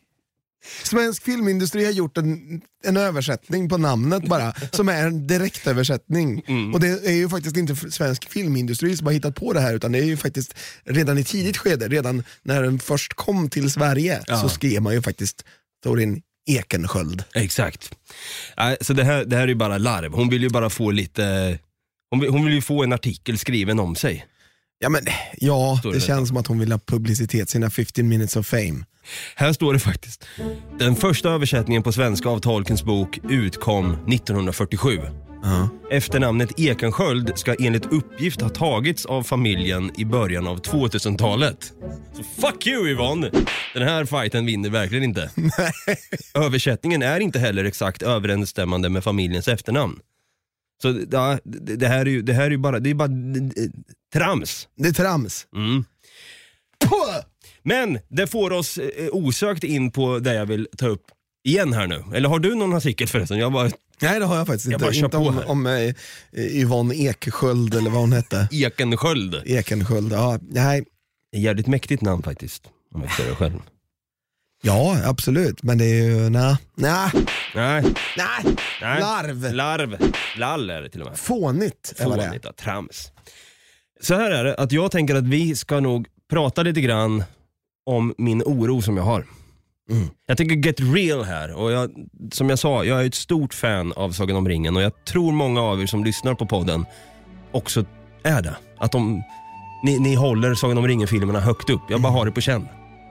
Svensk 0.83 1.23
filmindustri 1.23 1.85
har 1.85 1.91
gjort 1.91 2.17
en, 2.17 2.61
en 2.83 2.97
översättning 2.97 3.69
på 3.69 3.77
namnet 3.77 4.23
bara, 4.23 4.53
som 4.71 4.89
är 4.89 5.07
en 5.07 5.27
direktöversättning. 5.27 6.43
Och 6.73 6.79
det 6.79 6.87
är 7.07 7.11
ju 7.13 7.29
faktiskt 7.29 7.57
inte 7.57 7.75
svensk 7.91 8.29
filmindustri 8.31 8.97
som 8.97 9.07
har 9.07 9.13
hittat 9.13 9.35
på 9.35 9.53
det 9.53 9.59
här, 9.59 9.73
utan 9.73 9.91
det 9.91 9.99
är 9.99 10.03
ju 10.03 10.17
faktiskt 10.17 10.55
redan 10.85 11.17
i 11.17 11.23
tidigt 11.23 11.57
skede, 11.57 11.87
redan 11.87 12.23
när 12.43 12.63
den 12.63 12.79
först 12.79 13.13
kom 13.13 13.49
till 13.49 13.71
Sverige, 13.71 14.23
Ja. 14.27 14.41
så 14.41 14.49
skrev 14.49 14.81
man 14.81 14.93
ju 14.93 15.01
faktiskt 15.01 15.45
Thorin 15.83 16.21
Ekensköld. 16.49 17.23
Exakt. 17.35 17.91
Nej, 18.57 18.77
Så 18.81 18.93
det 18.93 19.03
här, 19.03 19.25
det 19.25 19.35
här 19.35 19.43
är 19.43 19.47
ju 19.47 19.55
bara 19.55 19.77
larv. 19.77 20.13
Hon 20.13 20.29
vill 20.29 20.43
ju 20.43 20.49
bara 20.49 20.69
få 20.69 20.91
lite... 20.91 21.59
Hon 22.11 22.19
vill, 22.19 22.29
hon 22.29 22.45
vill 22.45 22.53
ju 22.53 22.61
få 22.61 22.83
en 22.83 22.93
artikel 22.93 23.37
skriven 23.37 23.79
om 23.79 23.95
sig. 23.95 24.25
Ja, 24.79 24.89
men, 24.89 25.01
ja 25.37 25.79
det 25.83 25.91
det 25.91 25.99
känns 25.99 26.27
som 26.27 26.37
att 26.37 26.47
hon 26.47 26.59
vill 26.59 26.71
ha 26.71 26.79
publicitet, 26.79 27.49
sina 27.49 27.69
15 27.69 28.07
minutes 28.07 28.35
of 28.35 28.47
fame. 28.47 28.85
Här 29.35 29.53
står 29.53 29.73
det 29.73 29.79
faktiskt. 29.79 30.25
Den 30.79 30.95
första 30.95 31.29
översättningen 31.29 31.83
på 31.83 31.91
svenska 31.91 32.29
av 32.29 32.39
Tolkiens 32.39 32.83
bok 32.83 33.19
utkom 33.29 33.93
1947. 33.93 34.99
Ja. 35.43 35.69
Efternamnet 35.91 36.59
Ekensköld 36.59 37.31
ska 37.35 37.55
enligt 37.59 37.85
uppgift 37.85 38.41
ha 38.41 38.49
tagits 38.49 39.05
av 39.05 39.23
familjen 39.23 39.91
i 39.97 40.05
början 40.05 40.47
av 40.47 40.61
2000-talet. 40.61 41.73
Så 42.13 42.23
fuck 42.41 42.67
you 42.67 42.87
Yvonne! 42.87 43.31
Den 43.73 43.83
här 43.83 44.05
fighten 44.05 44.45
vinner 44.45 44.69
verkligen 44.69 45.03
inte. 45.03 45.31
Översättningen 46.33 47.01
är 47.01 47.19
inte 47.19 47.39
heller 47.39 47.65
exakt 47.65 48.01
överensstämmande 48.01 48.89
med 48.89 49.03
familjens 49.03 49.47
efternamn. 49.47 49.99
Så 50.81 51.01
ja, 51.12 51.39
det, 51.43 51.88
här 51.88 52.00
är 52.00 52.10
ju, 52.10 52.22
det 52.22 52.34
här 52.34 52.43
är 52.43 52.51
ju 52.51 52.57
bara, 52.57 52.79
det 52.79 52.89
är 52.89 52.93
bara 52.93 53.10
trams. 54.13 54.67
Det 54.75 54.88
är 54.88 54.93
trams. 54.93 55.48
Mm. 55.55 55.86
Men 57.63 58.00
det 58.07 58.27
får 58.27 58.51
oss 58.53 58.77
eh, 58.77 59.07
osökt 59.12 59.63
in 59.63 59.91
på 59.91 60.19
det 60.19 60.34
jag 60.34 60.46
vill 60.46 60.67
ta 60.77 60.88
upp 60.88 61.05
igen 61.48 61.74
här 61.74 61.88
nu. 61.88 62.03
Eller 62.13 62.29
har 62.29 62.39
du 62.39 62.55
någon 62.55 62.74
artikel 62.74 63.07
förresten? 63.07 63.38
Jag 63.38 63.51
bara, 63.51 63.69
Nej 64.01 64.19
det 64.19 64.25
har 64.25 64.38
jag 64.38 64.48
faktiskt 64.48 64.65
Jag 64.72 64.81
inte. 64.81 64.98
inte 64.98 65.10
på 65.10 65.17
om, 65.17 65.36
här. 65.36 65.50
om 65.50 65.67
eh, 65.67 65.96
Yvonne 66.34 66.96
Eksköld 66.96 67.75
eller 67.75 67.89
vad 67.89 68.00
hon 68.00 68.13
hette. 68.13 68.48
Ekensköld. 68.51 69.41
Ekensköld, 69.46 70.12
ja. 70.13 70.39
Nej. 70.50 70.84
Jävligt 71.36 71.67
mäktigt 71.67 72.01
namn 72.01 72.24
faktiskt, 72.24 72.63
om 72.93 73.01
jag 73.01 73.12
säger 73.12 73.29
det 73.29 73.36
själv. 73.36 73.60
Ja, 74.62 74.98
absolut. 75.05 75.63
Men 75.63 75.77
det 75.77 75.86
är 75.86 76.03
ju, 76.03 76.29
nej, 76.29 76.55
nej, 76.75 77.12
Nej, 77.57 77.83
nej, 78.17 78.55
nej. 78.81 78.99
larv. 78.99 79.53
Larv. 79.53 79.97
Lall 80.37 80.69
är 80.69 80.81
det 80.81 80.89
till 80.89 81.01
och 81.01 81.07
med. 81.07 81.17
Fånigt 81.17 81.93
är 81.97 82.05
vad 82.05 82.17
det 82.17 82.23
är. 82.23 82.27
Fånigt, 82.27 82.45
ja, 82.45 82.53
trams. 82.53 83.11
Så 84.01 84.15
här 84.15 84.31
är 84.31 84.43
det, 84.43 84.55
att 84.55 84.71
jag 84.71 84.91
tänker 84.91 85.15
att 85.15 85.27
vi 85.27 85.55
ska 85.55 85.79
nog 85.79 86.07
prata 86.29 86.63
lite 86.63 86.81
grann 86.81 87.23
om 87.85 88.13
min 88.17 88.43
oro 88.43 88.81
som 88.81 88.97
jag 88.97 89.03
har. 89.03 89.25
Mm. 89.91 90.07
Jag 90.25 90.37
tänker 90.37 90.55
get 90.55 90.79
real 90.79 91.23
här 91.23 91.53
och 91.53 91.71
jag, 91.71 91.91
som 92.31 92.49
jag 92.49 92.59
sa, 92.59 92.83
jag 92.83 93.01
är 93.01 93.05
ett 93.05 93.15
stort 93.15 93.53
fan 93.53 93.93
av 93.93 94.11
Sagan 94.11 94.37
om 94.37 94.47
ringen 94.49 94.75
och 94.75 94.81
jag 94.81 95.05
tror 95.05 95.31
många 95.31 95.61
av 95.61 95.81
er 95.81 95.85
som 95.85 96.03
lyssnar 96.03 96.33
på 96.33 96.45
podden 96.45 96.85
också 97.51 97.85
är 98.23 98.41
det. 98.41 98.57
Att 98.77 98.91
de, 98.91 99.23
ni, 99.83 99.99
ni 99.99 100.15
håller 100.15 100.55
Sagan 100.55 100.77
om 100.77 100.87
ringen-filmerna 100.87 101.39
högt 101.39 101.69
upp. 101.69 101.81
Jag 101.89 102.01
bara 102.01 102.13
har 102.13 102.25
det 102.25 102.31
på 102.31 102.41
känn. 102.41 102.67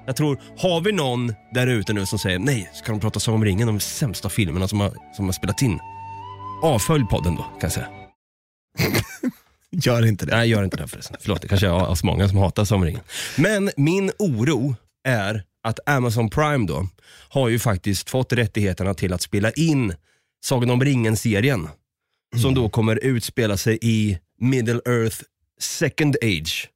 Jag 0.06 0.16
tror, 0.16 0.40
har 0.56 0.80
vi 0.80 0.92
någon 0.92 1.34
där 1.54 1.66
ute 1.66 1.92
nu 1.92 2.06
som 2.06 2.18
säger 2.18 2.38
nej, 2.38 2.70
ska 2.74 2.92
de 2.92 3.00
prata 3.00 3.20
Sagan 3.20 3.36
om 3.36 3.44
ringen, 3.44 3.66
de 3.66 3.80
sämsta 3.80 4.28
filmerna 4.28 4.68
som 4.68 4.80
har, 4.80 4.92
som 5.16 5.24
har 5.24 5.32
spelats 5.32 5.62
in? 5.62 5.80
Avfölj 6.62 7.04
podden 7.04 7.34
då, 7.34 7.42
kan 7.42 7.60
jag 7.60 7.72
säga. 7.72 7.88
Gör 9.70 10.06
inte 10.06 10.26
det. 10.26 10.36
Nej, 10.36 10.48
gör 10.48 10.64
inte 10.64 10.76
det 10.76 10.88
förresten. 10.88 11.16
Förlåt, 11.20 11.42
det 11.42 11.48
kanske 11.48 11.66
är 11.66 11.70
av 11.70 11.98
många 12.02 12.28
som 12.28 12.38
hatar 12.38 12.64
Sagan 12.64 12.82
om 12.82 12.86
ringen. 12.86 13.02
Men 13.36 13.70
min 13.76 14.10
oro 14.18 14.76
är 15.04 15.44
att 15.62 15.78
Amazon 15.86 16.30
Prime 16.30 16.66
då 16.66 16.88
har 17.28 17.48
ju 17.48 17.58
faktiskt 17.58 18.10
fått 18.10 18.32
rättigheterna 18.32 18.94
till 18.94 19.12
att 19.12 19.22
spela 19.22 19.50
in 19.50 19.94
Sagan 20.44 20.70
om 20.70 20.84
ringen-serien. 20.84 21.68
Som 22.42 22.54
då 22.54 22.68
kommer 22.68 23.04
utspela 23.04 23.56
sig 23.56 23.78
i 23.82 24.18
Middle 24.40 24.80
Earth 24.86 25.16
Second 25.60 26.16
Age. 26.22 26.68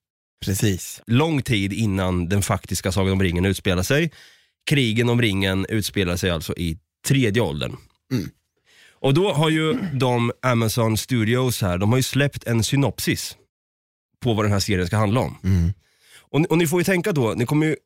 Precis. 0.45 1.03
Lång 1.07 1.43
tid 1.43 1.73
innan 1.73 2.29
den 2.29 2.43
faktiska 2.43 2.93
Sagan 2.93 3.13
om 3.13 3.23
ringen 3.23 3.45
utspelar 3.45 3.83
sig. 3.83 4.11
Krigen 4.67 5.09
om 5.09 5.23
ringen 5.23 5.67
utspelar 5.69 6.17
sig 6.17 6.31
alltså 6.31 6.55
i 6.57 6.79
tredje 7.09 7.43
åldern. 7.43 7.77
Och 9.01 9.15
då 9.15 9.33
har 9.33 9.51
ju 9.51 9.79
de 9.93 10.33
Amazon 10.43 10.97
Studios 10.97 11.63
här, 11.63 11.79
de 11.79 11.91
har 11.91 11.97
ju 11.97 12.03
släppt 12.03 12.47
en 12.47 12.65
synopsis 12.65 13.37
på 14.23 14.35
vad 14.35 14.45
den 14.45 14.53
här 14.53 14.61
serien 14.61 14.87
ska 14.87 14.97
handla 14.97 15.21
om. 15.21 15.37
Mm. 15.45 15.73
Och, 16.19 16.41
och 16.51 16.59
ni 16.59 16.67
får 16.67 16.81
ju 16.81 16.85
tänka 16.85 17.13
då, 17.13 17.35
ni 17.37 17.47
kommer 17.47 17.67
ju, 17.67 17.77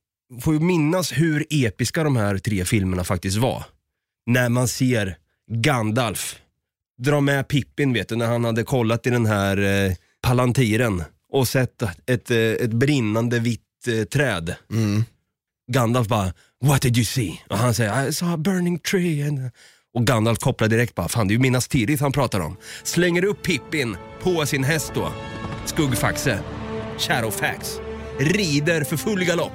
får 0.40 0.54
ju 0.54 0.60
minnas 0.60 1.12
hur 1.12 1.46
episka 1.50 2.04
de 2.04 2.16
här 2.16 2.38
tre 2.38 2.64
filmerna 2.64 3.04
faktiskt 3.04 3.36
var. 3.36 3.64
När 4.26 4.48
man 4.48 4.68
ser 4.68 5.16
Gandalf 5.50 6.38
dra 6.98 7.20
med 7.20 7.48
Pippin 7.48 7.92
vet 7.92 8.08
du, 8.08 8.16
när 8.16 8.26
han 8.26 8.44
hade 8.44 8.64
kollat 8.64 9.06
i 9.06 9.10
den 9.10 9.26
här 9.26 9.56
eh, 9.56 9.92
palantiren 10.22 11.02
och 11.34 11.48
sett 11.48 11.82
ett, 12.06 12.30
eh, 12.30 12.38
ett 12.38 12.72
brinnande 12.72 13.38
vitt 13.38 13.60
eh, 13.86 14.04
träd. 14.04 14.54
Mm. 14.72 15.04
Gandalf 15.72 16.08
bara, 16.08 16.32
what 16.64 16.82
did 16.82 16.96
you 16.96 17.04
see? 17.04 17.40
Och 17.50 17.58
han 17.58 17.74
säger, 17.74 18.08
I 18.08 18.12
saw 18.12 18.34
a 18.34 18.36
burning 18.36 18.78
tree. 18.78 19.28
And... 19.28 19.50
Och 19.94 20.06
Gandalf 20.06 20.38
kopplar 20.38 20.68
direkt 20.68 20.94
bara, 20.94 21.08
fan 21.08 21.28
det 21.28 21.32
är 21.32 21.36
ju 21.36 21.40
Minas 21.40 21.68
Tirith 21.68 22.02
han 22.02 22.12
pratar 22.12 22.40
om. 22.40 22.56
Slänger 22.82 23.24
upp 23.24 23.42
Pippin 23.42 23.96
på 24.22 24.46
sin 24.46 24.64
häst 24.64 24.92
då, 24.94 25.12
Skuggfaxe, 25.66 26.38
Shadowfax. 26.98 27.80
Rider 28.18 28.84
för 28.84 28.96
full 28.96 29.24
galopp. 29.24 29.52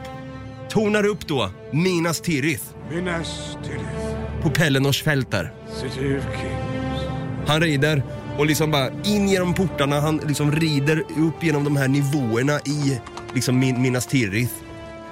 Tonar 0.69 1.05
upp 1.05 1.27
då 1.27 1.51
Minas 1.71 2.21
Tirith 2.21 2.63
Minas 2.91 3.57
Tirith, 3.63 4.41
på 4.41 4.49
Pelennors 4.49 5.03
fält 5.03 5.31
där. 5.31 5.53
city 5.81 6.17
of 6.17 6.23
kings. 6.23 7.01
Han 7.47 7.61
rider 7.61 8.03
och 8.39 8.45
liksom 8.45 8.71
bara 8.71 8.89
in 9.03 9.29
genom 9.29 9.53
portarna, 9.53 9.99
han 9.99 10.17
liksom 10.17 10.51
rider 10.51 10.99
upp 11.17 11.43
genom 11.43 11.63
de 11.63 11.77
här 11.77 11.87
nivåerna 11.87 12.59
i 12.65 12.99
liksom 13.33 13.59
Min- 13.59 13.81
Minas 13.81 14.07
Tirith. 14.07 14.53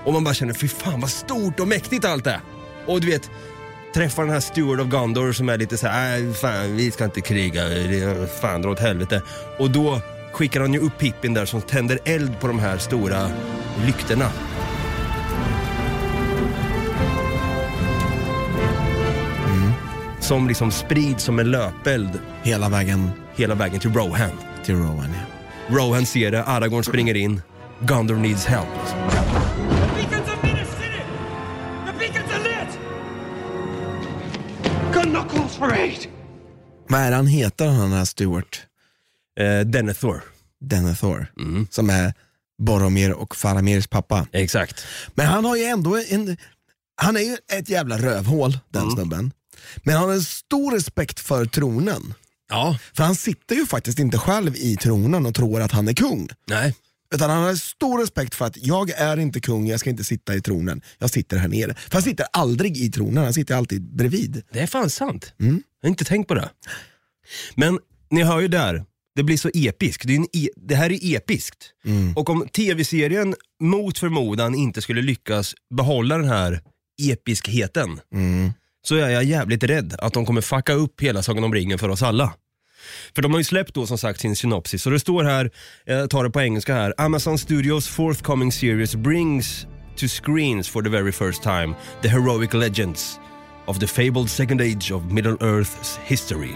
Och 0.06 0.14
man 0.14 0.24
bara 0.24 0.34
känner, 0.34 0.54
fy 0.54 0.68
fan 0.68 1.02
vad 1.02 1.10
stort 1.10 1.60
och 1.60 1.68
mäktigt 1.68 2.06
allt 2.06 2.28
är. 2.28 2.40
Och 2.86 3.02
du 3.02 3.08
vet, 3.08 3.30
träffar 3.94 4.24
den 4.24 4.32
här 4.34 4.40
Steward 4.40 4.80
of 4.80 4.88
Gondor 4.88 5.32
som 5.32 5.50
är 5.50 5.58
lite 5.58 5.78
så 5.78 5.88
här, 5.88 6.28
äh, 6.28 6.34
fan 6.34 6.76
vi 6.76 6.92
ska 6.92 7.06
inte 7.06 7.22
kriga, 7.22 7.62
fan 8.42 8.62
dra 8.62 8.70
åt 8.72 8.80
helvete. 8.80 9.22
Och 9.60 9.72
då 9.72 10.02
skickar 10.34 10.62
han 10.62 10.74
ju 10.74 10.80
upp 10.80 10.98
Pippin 10.98 11.34
där 11.34 11.46
som 11.46 11.62
tänder 11.62 12.00
eld 12.06 12.40
på 12.40 12.48
de 12.48 12.60
här 12.60 12.78
stora 12.78 13.32
lyktorna. 13.86 14.32
Som 20.28 20.48
liksom 20.48 20.72
sprids 20.72 21.24
som 21.24 21.40
en 21.40 21.52
löpeld 21.52 22.20
Hela 22.44 22.70
vägen 22.70 23.10
hela 23.36 23.56
vägen 23.56 23.80
till 23.80 23.94
Rohan. 23.94 24.30
till 24.66 24.76
Rowan. 24.76 25.10
Ja. 25.70 25.76
Rohan 25.76 26.06
ser 26.06 26.32
det, 26.32 26.44
Aragorn 26.44 26.84
springer 26.84 27.16
in. 27.16 27.42
Gondor 27.80 28.16
needs 28.16 28.46
help. 28.46 28.68
Beacons 29.96 30.28
of 30.30 30.44
Minas 30.44 30.68
City! 30.70 31.02
The 31.86 31.94
beacons 32.00 32.32
are 32.34 32.44
lit! 32.44 32.80
Gun 34.94 35.14
knuckles 35.16 35.56
for 35.58 35.74
aid! 35.74 36.08
Vad 36.90 37.00
är 37.02 37.12
han 37.12 37.28
heter 37.28 37.68
han 37.68 37.92
här 37.92 38.06
Stuart? 38.06 38.62
Eh, 39.40 39.60
Denethor. 39.60 40.24
Denethor. 40.62 41.28
Som 41.70 41.90
är 41.90 42.14
Boromir 42.58 43.12
och 43.12 43.36
Faramirs 43.36 43.88
pappa. 43.88 44.28
Exakt. 44.32 44.86
Men 45.16 45.26
han 45.26 45.46
har 45.46 45.56
ju 45.56 45.64
ändå 45.64 45.98
en, 46.10 46.38
han 46.96 47.18
är 47.18 47.22
ju 47.22 47.38
ett 47.60 47.70
jävla 47.70 47.98
rövhål 47.98 48.60
den 48.70 48.92
snubben. 48.92 49.32
Men 49.84 49.96
han 49.96 50.08
har 50.08 50.14
en 50.16 50.22
stor 50.22 50.72
respekt 50.72 51.20
för 51.20 51.46
tronen. 51.46 52.14
Ja. 52.50 52.78
För 52.94 53.04
han 53.04 53.16
sitter 53.16 53.56
ju 53.56 53.66
faktiskt 53.66 54.00
inte 54.00 54.18
själv 54.18 54.56
i 54.56 54.78
tronen 54.78 55.26
och 55.26 55.36
tror 55.36 55.62
att 55.62 55.72
han 55.72 55.88
är 55.88 55.94
kung. 55.94 56.30
Nej. 56.50 56.76
Utan 57.16 57.30
han 57.30 57.44
har 57.44 57.56
stor 57.56 58.00
respekt 58.02 58.36
för 58.36 58.46
att 58.46 58.58
jag 58.58 58.90
är 58.90 59.18
inte 59.20 59.40
kung, 59.40 59.68
jag 59.68 59.80
ska 59.80 59.90
inte 59.90 60.04
sitta 60.04 60.36
i 60.36 60.42
tronen. 60.42 60.82
Jag 61.00 61.10
sitter 61.10 61.38
här 61.38 61.48
nere. 61.48 61.74
För 61.74 61.94
han 61.94 62.02
sitter 62.02 62.28
aldrig 62.34 62.78
i 62.78 62.92
tronen, 62.92 63.24
han 63.24 63.34
sitter 63.34 63.56
alltid 63.56 63.96
bredvid. 63.96 64.44
Det 64.52 64.60
är 64.60 64.68
fan 64.68 64.90
sant. 64.90 65.34
Jag 65.38 65.48
har 65.82 65.90
inte 65.90 66.06
tänkt 66.06 66.28
på 66.28 66.34
det. 66.34 66.50
Men 67.56 67.80
ni 68.10 68.24
hör 68.24 68.40
ju 68.40 68.48
där, 68.48 68.86
det 69.16 69.24
blir 69.24 69.38
så 69.38 69.50
episkt. 69.54 70.08
Det, 70.08 70.16
är 70.16 70.26
e- 70.34 70.50
det 70.56 70.76
här 70.76 70.92
är 70.92 71.16
episkt. 71.16 71.58
Och 72.16 72.30
om 72.30 72.48
tv-serien 72.54 73.36
mot 73.62 73.98
förmodan 73.98 74.56
inte 74.56 74.82
skulle 74.82 75.02
lyckas 75.02 75.56
behålla 75.76 76.18
den 76.18 76.28
här 76.30 76.62
episkheten 77.02 78.00
så 78.88 78.96
är 78.96 79.10
jag 79.10 79.24
jävligt 79.24 79.64
rädd 79.64 79.96
att 80.00 80.14
de 80.14 80.26
kommer 80.26 80.42
fucka 80.42 80.74
upp 80.74 81.02
hela 81.02 81.24
Sagan 81.24 81.44
om 81.44 81.54
ringen 81.54 81.80
för 81.80 81.90
oss 81.90 82.04
alla. 82.04 82.34
För 83.16 83.22
de 83.22 83.32
har 83.32 83.40
ju 83.40 83.44
släppt 83.44 83.74
då 83.74 83.88
som 83.88 83.98
sagt 83.98 84.20
sin 84.20 84.36
synopsis 84.36 84.86
och 84.86 84.92
det 84.92 85.00
står 85.00 85.24
här, 85.24 85.52
jag 85.86 86.10
tar 86.10 86.24
det 86.24 86.30
på 86.30 86.42
engelska 86.42 86.74
här, 86.74 86.94
Amazon 86.98 87.38
Studios 87.38 87.88
forthcoming 87.88 88.52
series 88.52 88.96
brings 88.96 89.68
to 89.96 90.08
screens 90.08 90.70
for 90.70 90.82
the 90.82 90.90
very 90.90 91.12
first 91.12 91.44
time 91.44 91.76
the 92.02 92.08
heroic 92.08 92.54
legends 92.54 93.20
of 93.66 93.80
the 93.80 93.88
fabled 93.88 94.30
second 94.30 94.62
age 94.62 94.92
of 94.92 95.12
Middle 95.12 95.38
Earth's 95.38 96.00
history. 96.06 96.56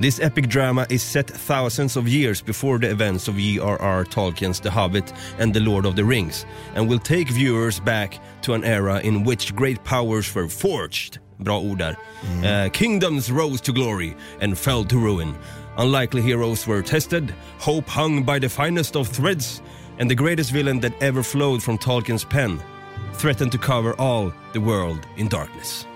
This 0.00 0.20
epic 0.20 0.48
drama 0.48 0.86
is 0.88 1.02
set 1.02 1.30
thousands 1.30 1.96
of 1.96 2.08
years 2.08 2.42
before 2.42 2.78
the 2.78 2.90
events 2.90 3.28
of 3.28 3.36
J.R.R. 3.36 4.04
Tolkien's 4.04 4.60
The 4.60 4.70
Hobbit 4.70 5.12
and 5.38 5.54
The 5.54 5.60
Lord 5.60 5.86
of 5.86 5.94
the 5.96 6.04
Rings 6.04 6.46
and 6.74 6.88
will 6.88 6.98
take 6.98 7.28
viewers 7.28 7.80
back 7.80 8.18
to 8.42 8.54
an 8.54 8.64
era 8.64 9.00
in 9.00 9.24
which 9.24 9.54
great 9.54 9.82
powers 9.84 10.34
were 10.34 10.48
forged. 10.48 11.18
Bra 11.38 11.60
ord 11.60 11.78
där. 11.78 11.96
Uh, 12.44 12.70
kingdoms 12.70 13.30
rose 13.30 13.62
to 13.62 13.72
glory 13.72 14.14
and 14.42 14.58
fell 14.58 14.84
to 14.84 14.96
ruin. 14.96 15.34
Unlikely 15.78 16.22
heroes 16.22 16.66
were 16.66 16.82
tested, 16.82 17.34
hope 17.58 17.90
hung 17.90 18.24
by 18.24 18.40
the 18.40 18.48
finest 18.48 18.96
of 18.96 19.08
threads, 19.08 19.62
and 20.00 20.10
the 20.10 20.14
greatest 20.14 20.52
villain 20.52 20.80
that 20.80 20.92
ever 21.02 21.22
flowed 21.22 21.62
from 21.62 21.78
Tolkien's 21.78 22.24
pen 22.24 22.60
threatened 23.14 23.52
to 23.52 23.58
cover 23.58 23.94
all 24.00 24.32
the 24.52 24.60
world 24.60 25.00
in 25.16 25.28
darkness. 25.28 25.86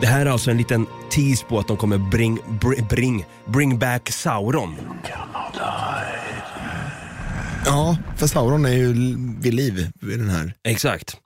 Det 0.00 0.06
här 0.06 0.26
är 0.26 0.30
alltså 0.30 0.50
en 0.50 0.56
liten 0.58 0.86
tease 1.10 1.44
på 1.44 1.58
att 1.58 1.68
de 1.68 1.76
kommer 1.76 1.98
bring, 1.98 2.38
bring, 2.60 2.86
bring, 2.88 3.24
bring 3.46 3.78
back 3.78 4.10
Sauron. 4.10 4.76
Ja, 7.66 7.96
för 8.16 8.26
Sauron 8.26 8.64
är 8.64 8.72
ju 8.72 8.92
vid 9.40 9.54
liv 9.54 9.90
vid 10.00 10.18
den 10.18 10.30
här. 10.30 10.54
Exakt. 10.64 11.16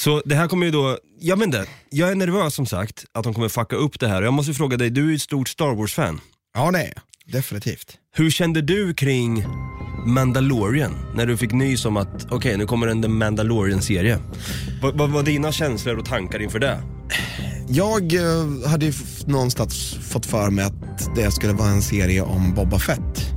Så 0.00 0.22
det 0.24 0.34
här 0.34 0.48
kommer 0.48 0.66
ju 0.66 0.72
då, 0.72 0.98
jag 1.20 1.36
vet 1.36 1.46
inte, 1.46 1.66
jag 1.90 2.10
är 2.10 2.14
nervös 2.14 2.54
som 2.54 2.66
sagt 2.66 3.04
att 3.14 3.24
de 3.24 3.34
kommer 3.34 3.48
fucka 3.48 3.76
upp 3.76 4.00
det 4.00 4.08
här. 4.08 4.22
Jag 4.22 4.32
måste 4.32 4.54
fråga 4.54 4.76
dig, 4.76 4.90
du 4.90 5.04
är 5.04 5.08
ju 5.08 5.14
ett 5.14 5.22
stort 5.22 5.48
Star 5.48 5.74
Wars-fan. 5.74 6.20
Ja 6.54 6.70
det 6.70 6.78
är 6.78 6.84
jag. 6.84 7.32
definitivt. 7.32 7.92
Hur 8.16 8.30
kände 8.30 8.62
du 8.62 8.94
kring 8.94 9.44
Mandalorian 10.06 10.94
när 11.14 11.26
du 11.26 11.36
fick 11.36 11.52
nys 11.52 11.84
om 11.84 11.96
att 11.96 12.26
okej 12.30 12.56
nu 12.58 12.66
kommer 12.66 12.86
en 12.86 13.02
The 13.02 13.08
Mandalorian-serie? 13.08 14.18
Vad 14.82 14.98
vad 14.98 15.10
var 15.10 15.22
dina 15.22 15.52
känslor 15.52 15.96
och 15.98 16.04
tankar 16.04 16.42
inför 16.42 16.58
det? 16.58 16.82
Jag 17.68 18.14
eh, 18.14 18.68
hade 18.70 18.84
ju 18.84 18.90
f- 18.90 19.22
någonstans 19.26 19.94
fått 20.10 20.26
för 20.26 20.50
mig 20.50 20.64
att 20.64 21.14
det 21.16 21.30
skulle 21.30 21.52
vara 21.52 21.68
en 21.68 21.82
serie 21.82 22.22
om 22.22 22.54
Boba 22.54 22.78
Fett. 22.78 23.30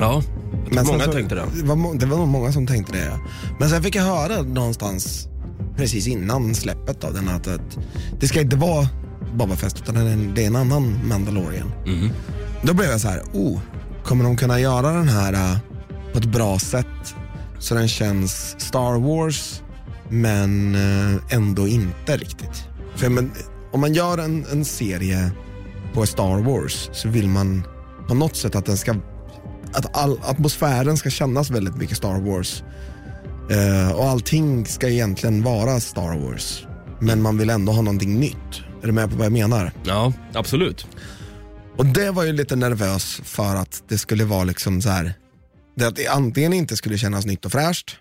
Ja, 0.00 0.22
jag 0.64 0.72
tror 0.72 0.84
sen 0.84 0.86
många 0.86 1.04
så- 1.04 1.12
tänkte 1.12 1.34
det. 1.34 1.44
Det 1.56 1.62
var, 1.62 1.76
må- 1.76 1.94
det 1.94 2.06
var 2.06 2.16
nog 2.18 2.28
många 2.28 2.52
som 2.52 2.66
tänkte 2.66 2.92
det. 2.92 3.04
Ja. 3.04 3.18
Men 3.60 3.68
sen 3.70 3.82
fick 3.82 3.94
jag 3.94 4.02
höra 4.02 4.42
någonstans 4.42 5.26
precis 5.80 6.06
innan 6.06 6.54
släppet 6.54 7.04
av 7.04 7.14
den 7.14 7.28
att, 7.28 7.46
att 7.46 7.78
det 8.20 8.28
ska 8.28 8.40
inte 8.40 8.56
vara 8.56 8.88
Boba 9.34 9.56
Fett 9.56 9.80
utan 9.82 9.94
det 10.34 10.42
är 10.42 10.46
en, 10.46 10.56
annan 10.56 11.08
Mandalorian. 11.08 11.72
Mhm. 11.86 12.10
Då 12.62 12.74
blev 12.74 12.90
jag 12.90 13.00
så 13.00 13.08
här, 13.08 13.22
oh, 13.32 13.60
kommer 14.04 14.24
de 14.24 14.36
kunna 14.36 14.60
göra 14.60 14.92
den 14.92 15.08
här 15.08 15.32
eh, 15.32 15.58
på 16.12 16.18
ett 16.18 16.24
bra 16.24 16.58
sätt 16.58 17.14
så 17.58 17.74
den 17.74 17.88
känns 17.88 18.56
Star 18.58 19.00
Wars 19.00 19.62
men 20.08 20.74
eh, 20.74 21.34
ändå 21.36 21.68
inte 21.68 22.16
riktigt. 22.16 22.64
För 22.96 23.08
men, 23.08 23.30
om 23.72 23.80
man 23.80 23.94
gör 23.94 24.18
en, 24.18 24.46
en 24.52 24.64
serie 24.64 25.30
på 25.94 26.06
Star 26.06 26.42
Wars 26.42 26.90
så 26.92 27.08
vill 27.08 27.28
man 27.28 27.62
på 28.08 28.14
något 28.14 28.36
sätt 28.36 28.54
att 28.54 28.66
den 28.66 28.76
ska 28.76 28.94
att 29.72 29.96
all, 29.96 30.20
atmosfären 30.22 30.96
ska 30.96 31.10
kännas 31.10 31.50
väldigt 31.50 31.76
mycket 31.76 31.96
Star 31.96 32.20
Wars. 32.20 32.64
Eh, 33.50 33.92
och 33.92 34.04
allting 34.04 34.66
ska 34.66 34.88
egentligen 34.88 35.42
vara 35.42 35.80
Star 35.80 36.18
Wars. 36.18 36.66
Men 37.00 37.22
man 37.22 37.38
vill 37.38 37.50
ändå 37.50 37.72
ha 37.72 37.82
någonting 37.82 38.20
nytt. 38.20 38.62
Är 38.82 38.86
du 38.86 38.92
med 38.92 39.10
på 39.10 39.16
vad 39.16 39.24
jag 39.24 39.32
menar? 39.32 39.72
Ja, 39.84 40.12
absolut. 40.32 40.86
Och 41.76 41.86
det 41.86 42.10
var 42.10 42.24
ju 42.24 42.32
lite 42.32 42.56
nervös 42.56 43.20
för 43.24 43.56
att 43.56 43.82
det 43.88 43.98
skulle 43.98 44.24
vara 44.24 44.44
liksom 44.44 44.82
så 44.82 44.88
här. 44.88 45.14
Det 45.76 45.84
att 45.84 45.96
det 45.96 46.06
antingen 46.06 46.52
inte 46.52 46.76
skulle 46.76 46.98
kännas 46.98 47.26
nytt 47.26 47.44
och 47.44 47.52
fräscht. 47.52 47.96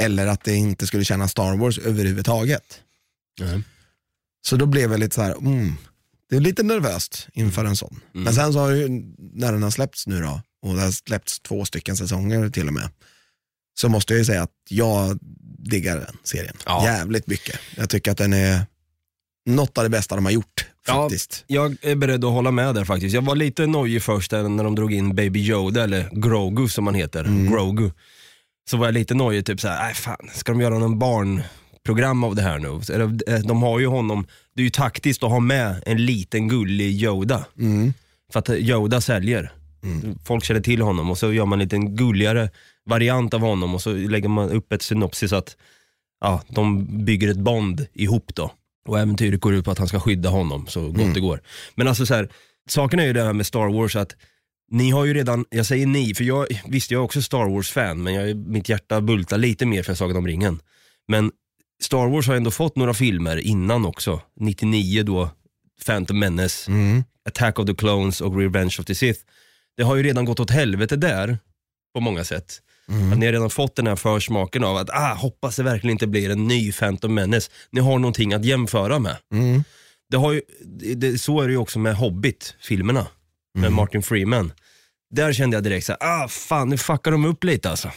Eller 0.00 0.26
att 0.26 0.44
det 0.44 0.54
inte 0.54 0.86
skulle 0.86 1.04
kännas 1.04 1.30
Star 1.30 1.56
Wars 1.56 1.78
överhuvudtaget. 1.78 2.80
Så 4.46 4.56
då 4.56 4.66
blev 4.66 4.90
jag 4.90 5.00
lite 5.00 5.14
så 5.14 5.22
här, 5.22 5.32
mm, 5.32 5.74
det 6.30 6.36
är 6.36 6.40
lite 6.40 6.62
nervöst 6.62 7.28
inför 7.32 7.64
en 7.64 7.76
sån. 7.76 8.00
Men 8.12 8.34
sen 8.34 8.52
så 8.52 8.58
har 8.58 8.70
ju, 8.70 8.88
när 9.18 9.52
den 9.52 9.62
har 9.62 9.70
släppts 9.70 10.06
nu 10.06 10.20
då, 10.20 10.40
och 10.62 10.74
det 10.74 10.80
har 10.80 10.90
släppts 10.90 11.40
två 11.40 11.64
stycken 11.64 11.96
säsonger 11.96 12.48
till 12.50 12.68
och 12.68 12.74
med, 12.74 12.88
så 13.80 13.88
måste 13.88 14.12
jag 14.12 14.18
ju 14.18 14.24
säga 14.24 14.42
att 14.42 14.50
jag 14.68 15.18
diggar 15.58 15.96
den 15.96 16.16
serien 16.24 16.56
Ja. 16.66 16.84
jävligt 16.84 17.26
mycket. 17.26 17.58
Jag 17.76 17.90
tycker 17.90 18.10
att 18.10 18.18
den 18.18 18.32
är 18.32 18.60
något 19.46 19.78
av 19.78 19.84
det 19.84 19.90
bästa 19.90 20.14
de 20.14 20.24
har 20.24 20.32
gjort 20.32 20.66
faktiskt. 20.86 21.44
Ja, 21.46 21.62
jag 21.62 21.76
är 21.90 21.96
beredd 21.96 22.24
att 22.24 22.30
hålla 22.32 22.50
med 22.50 22.74
där 22.74 22.84
faktiskt. 22.84 23.14
Jag 23.14 23.22
var 23.22 23.36
lite 23.36 23.66
nojig 23.66 24.02
först 24.02 24.32
när 24.32 24.64
de 24.64 24.74
drog 24.74 24.92
in 24.92 25.14
Baby 25.14 25.40
Yoda, 25.40 25.84
eller 25.84 26.08
Grogu 26.12 26.68
som 26.68 26.86
han 26.86 26.94
heter. 26.94 27.48
Grogu. 27.50 27.90
Så 28.70 28.76
var 28.76 28.86
jag 28.86 28.92
lite 28.94 29.14
nojig, 29.14 29.46
typ 29.46 29.60
såhär, 29.60 29.84
nej 29.84 29.94
fan, 29.94 30.30
ska 30.34 30.52
de 30.52 30.60
göra 30.60 30.78
någon 30.78 30.98
barnprogram 30.98 32.24
av 32.24 32.34
det 32.34 32.42
här 32.42 32.58
nu? 32.58 32.68
Eh, 33.34 33.38
De 33.40 33.62
har 33.62 33.78
ju 33.80 33.86
honom, 33.86 34.26
det 34.54 34.60
är 34.62 34.64
ju 34.64 34.70
taktiskt 34.70 35.22
att 35.22 35.30
ha 35.30 35.40
med 35.40 35.82
en 35.86 36.06
liten 36.06 36.48
gullig 36.48 37.02
Yoda. 37.02 37.44
För 38.32 38.38
att 38.38 38.50
Yoda 38.50 39.00
säljer. 39.00 39.52
Folk 40.24 40.44
känner 40.44 40.60
till 40.60 40.80
honom 40.80 41.10
och 41.10 41.18
så 41.18 41.32
gör 41.32 41.46
man 41.46 41.60
en 41.60 41.64
liten 41.64 41.96
gulligare 41.96 42.50
variant 42.86 43.34
av 43.34 43.40
honom 43.40 43.74
och 43.74 43.82
så 43.82 43.92
lägger 43.92 44.28
man 44.28 44.50
upp 44.50 44.72
ett 44.72 44.82
synopsis 44.82 45.32
att 45.32 45.56
ja, 46.20 46.42
de 46.48 46.86
bygger 47.04 47.30
ett 47.30 47.38
bond 47.38 47.86
ihop 47.92 48.34
då. 48.34 48.52
Och 48.88 48.98
äventyret 48.98 49.40
går 49.40 49.54
ut 49.54 49.64
på 49.64 49.70
att 49.70 49.78
han 49.78 49.88
ska 49.88 50.00
skydda 50.00 50.28
honom 50.28 50.66
så 50.66 50.88
gott 50.88 51.14
det 51.14 51.20
går. 51.20 51.40
Men 51.74 51.88
alltså 51.88 52.06
så 52.06 52.14
här, 52.14 52.28
saken 52.68 53.00
är 53.00 53.06
ju 53.06 53.12
det 53.12 53.22
här 53.22 53.32
med 53.32 53.46
Star 53.46 53.72
Wars 53.72 53.96
att 53.96 54.16
ni 54.70 54.90
har 54.90 55.04
ju 55.04 55.14
redan, 55.14 55.44
jag 55.50 55.66
säger 55.66 55.86
ni, 55.86 56.14
för 56.14 56.24
jag, 56.24 56.46
visst 56.68 56.90
jag 56.90 57.00
är 57.00 57.04
också 57.04 57.22
Star 57.22 57.50
Wars-fan, 57.50 58.02
men 58.02 58.14
jag, 58.14 58.36
mitt 58.36 58.68
hjärta 58.68 59.00
bultar 59.00 59.38
lite 59.38 59.66
mer 59.66 59.82
för 59.82 59.94
Sagan 59.94 60.16
om 60.16 60.26
ringen. 60.26 60.60
Men 61.08 61.30
Star 61.82 62.08
Wars 62.08 62.26
har 62.26 62.34
ändå 62.34 62.50
fått 62.50 62.76
några 62.76 62.94
filmer 62.94 63.36
innan 63.36 63.86
också. 63.86 64.20
99 64.40 65.02
då, 65.02 65.30
Phantom 65.86 66.18
Menace, 66.18 66.70
Attack 67.28 67.58
of 67.58 67.66
the 67.66 67.74
Clones 67.74 68.20
och 68.20 68.38
Revenge 68.38 68.76
of 68.78 68.86
the 68.86 68.94
Sith. 68.94 69.20
Det 69.76 69.82
har 69.82 69.96
ju 69.96 70.02
redan 70.02 70.24
gått 70.24 70.40
åt 70.40 70.50
helvete 70.50 70.96
där, 70.96 71.38
på 71.94 72.00
många 72.00 72.24
sätt. 72.24 72.62
Att 73.12 73.18
ni 73.18 73.26
har 73.26 73.32
redan 73.32 73.50
fått 73.50 73.76
den 73.76 73.86
här 73.86 73.96
försmaken 73.96 74.64
av 74.64 74.76
att, 74.76 74.90
ah, 74.90 75.14
hoppas 75.14 75.56
det 75.56 75.62
verkligen 75.62 75.92
inte 75.92 76.06
blir 76.06 76.30
en 76.30 76.48
ny 76.48 76.72
Phantom 76.72 77.14
Menace. 77.14 77.50
Ni 77.70 77.80
har 77.80 77.98
någonting 77.98 78.32
att 78.34 78.44
jämföra 78.44 78.98
med. 78.98 79.16
Det 80.10 80.16
har 80.16 80.32
ju, 80.32 80.42
det, 80.96 81.18
så 81.18 81.40
är 81.40 81.46
det 81.46 81.52
ju 81.52 81.58
också 81.58 81.78
med 81.78 81.96
Hobbit-filmerna, 81.96 83.06
med 83.58 83.72
Martin 83.72 84.02
Freeman. 84.02 84.52
Där 85.10 85.32
kände 85.32 85.56
jag 85.56 85.64
direkt 85.64 85.86
såhär, 85.86 85.98
ah 86.02 86.28
fan 86.28 86.68
nu 86.68 86.78
fuckar 86.78 87.10
de 87.10 87.24
upp 87.24 87.44
lite 87.44 87.70
alltså. 87.70 87.90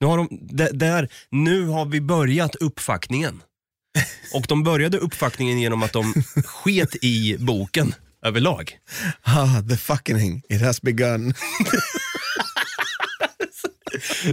Nu 0.00 0.06
har, 0.06 0.16
de, 0.16 0.28
där, 0.72 1.08
nu 1.30 1.66
har 1.66 1.84
vi 1.86 2.00
börjat 2.00 2.54
uppfackningen. 2.54 3.42
Och 4.34 4.44
de 4.48 4.62
började 4.64 4.98
uppfackningen 4.98 5.60
genom 5.60 5.82
att 5.82 5.92
de 5.92 6.14
sket 6.44 7.04
i 7.04 7.36
boken 7.38 7.94
överlag. 8.22 8.78
Ah, 9.22 9.62
the 9.68 9.76
fucking 9.76 10.42
it 10.48 10.60
has 10.60 10.82
begun. 10.82 11.32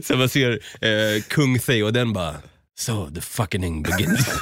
Så 0.04 0.18
man 0.18 0.30
ser 0.30 0.60
eh, 0.82 1.22
kung 1.30 1.60
Theoden 1.60 2.14
bara, 2.14 2.42
so 2.76 3.10
the 3.10 3.22
fucking 3.22 3.84
begins. 3.84 4.30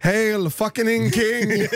Hail 0.00 0.50
fucking 0.50 1.10
king! 1.10 1.48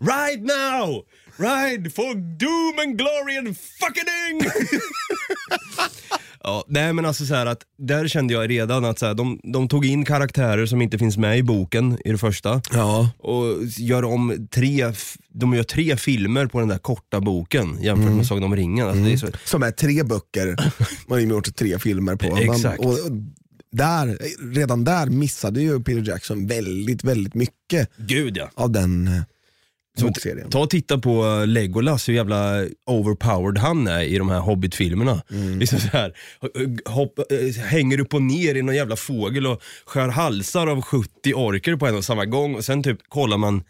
Ride 0.00 0.42
now! 0.42 1.04
Ride 1.38 1.92
for 1.92 2.14
doom 2.14 2.78
and 2.78 2.98
glory 2.98 3.36
and 3.36 3.56
fucking 3.56 4.40
Ja, 6.44 6.64
nej 6.68 6.92
men 6.92 7.06
alltså 7.06 7.26
så 7.26 7.34
här 7.34 7.46
att 7.46 7.62
där 7.78 8.08
kände 8.08 8.34
jag 8.34 8.50
redan 8.50 8.84
att 8.84 8.98
så 8.98 9.06
här, 9.06 9.14
de, 9.14 9.40
de 9.42 9.68
tog 9.68 9.86
in 9.86 10.04
karaktärer 10.04 10.66
som 10.66 10.82
inte 10.82 10.98
finns 10.98 11.16
med 11.16 11.38
i 11.38 11.42
boken 11.42 11.98
i 12.04 12.12
det 12.12 12.18
första. 12.18 12.62
ja. 12.72 13.10
Och 13.18 13.64
gör 13.78 14.04
om 14.04 14.48
tre, 14.50 14.92
de 15.28 15.54
gör 15.54 15.62
tre 15.62 15.96
filmer 15.96 16.46
på 16.46 16.60
den 16.60 16.68
där 16.68 16.78
korta 16.78 17.20
boken 17.20 17.82
jämfört 17.82 18.12
med 18.12 18.26
Sagan 18.26 18.44
om 18.44 18.56
ringen. 18.56 18.88
Alltså 18.88 19.04
det 19.04 19.12
är 19.12 19.16
så, 19.16 19.26
Som 19.44 19.62
är 19.62 19.70
tre 19.70 20.02
böcker, 20.02 20.56
man 21.06 21.18
har 21.18 21.26
gjort 21.26 21.56
tre 21.56 21.78
filmer 21.78 22.16
på. 22.16 22.36
Exakt. 22.36 22.78
och, 22.78 22.86
och 22.86 23.10
där, 23.72 24.18
redan 24.54 24.84
där 24.84 25.06
missade 25.06 25.60
ju 25.60 25.80
Peter 25.82 26.08
Jackson 26.08 26.46
väldigt, 26.46 27.04
väldigt 27.04 27.34
mycket 27.34 27.90
gud 27.96 28.36
ja. 28.36 28.50
av 28.54 28.70
den 28.70 29.08
eh, 29.08 29.22
bokserien. 30.00 30.50
Ta 30.50 30.62
och 30.62 30.70
titta 30.70 30.98
på 30.98 31.44
Legolas, 31.46 32.08
hur 32.08 32.14
jävla 32.14 32.64
overpowered 32.86 33.58
han 33.58 33.86
är 33.86 34.02
i 34.02 34.18
de 34.18 34.28
här 34.28 34.40
Hobbit-filmerna. 34.40 35.22
Liksom 35.58 35.78
så 35.78 35.88
här, 35.88 36.12
hopp, 36.84 37.18
eh, 37.18 37.62
hänger 37.64 38.00
upp 38.00 38.14
och 38.14 38.22
ner 38.22 38.54
i 38.54 38.62
någon 38.62 38.76
jävla 38.76 38.96
fågel 38.96 39.46
och 39.46 39.62
skär 39.86 40.08
halsar 40.08 40.66
av 40.66 40.82
70 40.82 41.34
orker 41.34 41.76
på 41.76 41.86
en 41.86 41.96
och 41.96 42.04
samma 42.04 42.24
gång. 42.24 42.54
Och 42.54 42.64
sen 42.64 42.82
typ 42.82 42.98
kollar 43.08 43.36
man 43.36 43.62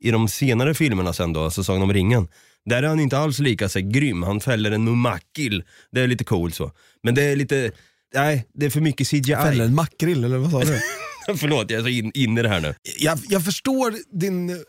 i 0.00 0.10
de 0.10 0.28
senare 0.28 0.74
filmerna 0.74 1.12
sen 1.12 1.32
då, 1.32 1.44
alltså 1.44 1.64
Sagan 1.64 1.82
om 1.82 1.92
ringen. 1.92 2.28
Där 2.64 2.82
är 2.82 2.86
han 2.86 3.00
inte 3.00 3.18
alls 3.18 3.38
lika 3.38 3.68
så 3.68 3.78
här, 3.78 3.86
grym, 3.86 4.22
han 4.22 4.40
fäller 4.40 4.70
en 4.70 4.84
mumakil. 4.84 5.62
Det 5.92 6.00
är 6.00 6.06
lite 6.06 6.24
coolt 6.24 6.54
så. 6.54 6.72
Men 7.02 7.14
det 7.14 7.22
är 7.22 7.36
lite, 7.36 7.70
nej 8.14 8.46
det 8.54 8.66
är 8.66 8.70
för 8.70 8.80
mycket 8.80 9.08
CGI. 9.08 9.34
Fäller 9.34 9.64
en 9.64 9.74
makrill 9.74 10.24
eller 10.24 10.38
vad 10.38 10.50
sa 10.50 10.60
du? 10.60 10.80
Förlåt, 11.36 11.70
jag 11.70 11.78
är 11.78 11.82
så 11.82 11.88
in, 11.88 12.12
in 12.14 12.38
i 12.38 12.42
det 12.42 12.48
här 12.48 12.60
nu. 12.60 12.74
jag, 12.98 13.18
jag, 13.28 13.44
förstår 13.44 13.94
din, 14.18 14.64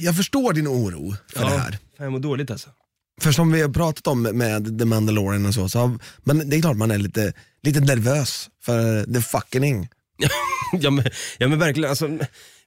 jag 0.00 0.16
förstår 0.16 0.52
din 0.52 0.68
oro 0.68 1.14
för 1.32 1.44
det 1.44 1.58
här. 1.58 1.70
Fan, 1.70 1.78
jag 1.96 2.12
mår 2.12 2.18
dåligt 2.18 2.50
alltså. 2.50 2.70
För 3.20 3.32
som 3.32 3.52
vi 3.52 3.62
har 3.62 3.68
pratat 3.68 4.06
om 4.06 4.22
med 4.22 4.78
The 4.78 4.84
Mandalorian 4.84 5.46
och 5.46 5.54
så, 5.54 5.68
så 5.68 5.98
men 6.24 6.50
det 6.50 6.56
är 6.56 6.60
klart 6.60 6.76
man 6.76 6.90
är 6.90 6.98
lite, 6.98 7.32
lite 7.62 7.80
nervös 7.80 8.50
för 8.62 9.04
the 9.14 9.20
fucking 9.20 9.88
ja, 10.72 10.90
men, 10.90 11.04
ja 11.38 11.48
men 11.48 11.58
verkligen, 11.58 11.90
alltså, 11.90 12.08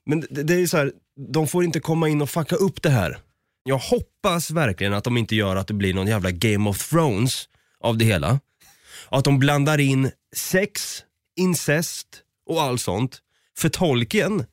men 0.06 0.20
det, 0.30 0.42
det 0.42 0.54
är 0.54 0.58
ju 0.58 0.68
så 0.68 0.76
här, 0.76 0.92
de 1.32 1.48
får 1.48 1.64
inte 1.64 1.80
komma 1.80 2.08
in 2.08 2.22
och 2.22 2.30
fucka 2.30 2.56
upp 2.56 2.82
det 2.82 2.90
här. 2.90 3.18
Jag 3.64 3.78
hoppas 3.78 4.50
verkligen 4.50 4.92
att 4.92 5.04
de 5.04 5.16
inte 5.16 5.36
gör 5.36 5.56
att 5.56 5.66
det 5.66 5.74
blir 5.74 5.94
någon 5.94 6.06
jävla 6.06 6.30
Game 6.30 6.70
of 6.70 6.88
Thrones 6.88 7.48
av 7.80 7.98
det 7.98 8.04
hela. 8.04 8.40
Att 9.08 9.24
de 9.24 9.38
blandar 9.38 9.80
in 9.80 10.10
sex, 10.36 11.02
incest 11.36 12.06
och 12.46 12.62
allt 12.62 12.80
sånt. 12.80 13.18
För 13.58 13.68
Tolkien, 13.68 14.44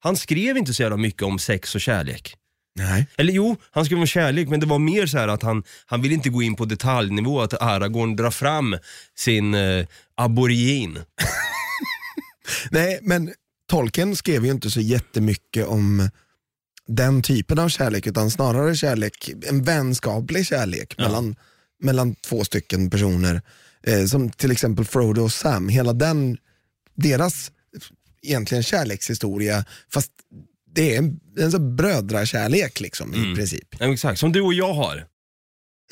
han 0.00 0.16
skrev 0.16 0.56
inte 0.56 0.74
så 0.74 0.82
jävla 0.82 0.96
mycket 0.96 1.22
om 1.22 1.38
sex 1.38 1.74
och 1.74 1.80
kärlek. 1.80 2.36
Nej. 2.78 3.06
Eller 3.16 3.32
jo, 3.32 3.56
han 3.70 3.84
skrev 3.84 3.98
om 3.98 4.06
kärlek 4.06 4.48
men 4.48 4.60
det 4.60 4.66
var 4.66 4.78
mer 4.78 5.06
så 5.06 5.18
här 5.18 5.28
att 5.28 5.42
han, 5.42 5.62
han 5.86 6.02
vill 6.02 6.12
inte 6.12 6.28
gå 6.28 6.42
in 6.42 6.56
på 6.56 6.64
detaljnivå, 6.64 7.40
att 7.40 7.62
Aragorn 7.62 8.16
drar 8.16 8.30
fram 8.30 8.76
sin 9.16 9.54
eh, 9.54 9.86
aborigin. 10.14 10.98
Nej, 12.70 12.98
men 13.02 13.32
Tolkien 13.70 14.16
skrev 14.16 14.44
ju 14.44 14.50
inte 14.50 14.70
så 14.70 14.80
jättemycket 14.80 15.66
om 15.66 16.10
den 16.86 17.22
typen 17.22 17.58
av 17.58 17.68
kärlek, 17.68 18.06
utan 18.06 18.30
snarare 18.30 18.76
kärlek, 18.76 19.30
en 19.48 19.64
vänskaplig 19.64 20.46
kärlek 20.46 20.98
mellan, 20.98 21.36
mellan 21.82 22.14
två 22.14 22.44
stycken 22.44 22.90
personer. 22.90 23.42
Eh, 23.82 24.04
som 24.04 24.30
till 24.30 24.50
exempel 24.50 24.84
Frodo 24.84 25.22
och 25.22 25.32
Sam, 25.32 25.68
hela 25.68 25.92
den, 25.92 26.36
deras 26.94 27.52
egentligen 28.22 28.62
kärlekshistoria, 28.62 29.64
fast 29.92 30.10
det 30.74 30.94
är 30.94 30.98
en, 30.98 31.20
en 31.38 31.50
sån 31.50 31.76
brödrakärlek 31.76 32.80
liksom 32.80 33.14
i 33.14 33.34
princip. 33.34 33.76
Ja, 33.78 33.92
exakt, 33.92 34.20
som 34.20 34.32
du 34.32 34.40
och 34.40 34.54
jag 34.54 34.74
har. 34.74 35.04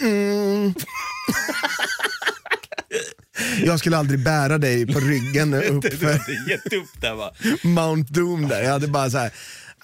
Mm. 0.00 0.74
Jag 3.64 3.78
skulle 3.78 3.96
aldrig 3.96 4.24
bära 4.24 4.58
dig 4.58 4.86
på 4.86 5.00
ryggen 5.00 5.54
upp 5.76 5.94
för 5.94 6.48
Gett 6.50 6.72
upp 6.72 7.00
där 7.00 7.14
va. 7.14 7.34
Mount 7.62 8.12
Doom 8.12 8.48
där. 8.48 8.62
Jag 8.62 8.70
hade 8.70 8.88
bara 8.88 9.10
så 9.10 9.18
här, 9.18 9.32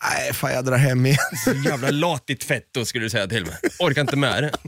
nej 0.02 0.32
fan 0.32 0.52
jag 0.52 0.64
drar 0.64 0.76
hem 0.76 1.06
igen. 1.06 1.18
Så 1.44 1.52
jävla 1.68 1.90
latigt 1.90 2.44
fetto 2.44 2.84
skulle 2.84 3.04
du 3.04 3.10
säga 3.10 3.26
till 3.26 3.46
mig. 3.46 3.56
Orkar 3.78 4.00
inte 4.00 4.16
med 4.16 4.42
det. 4.42 4.52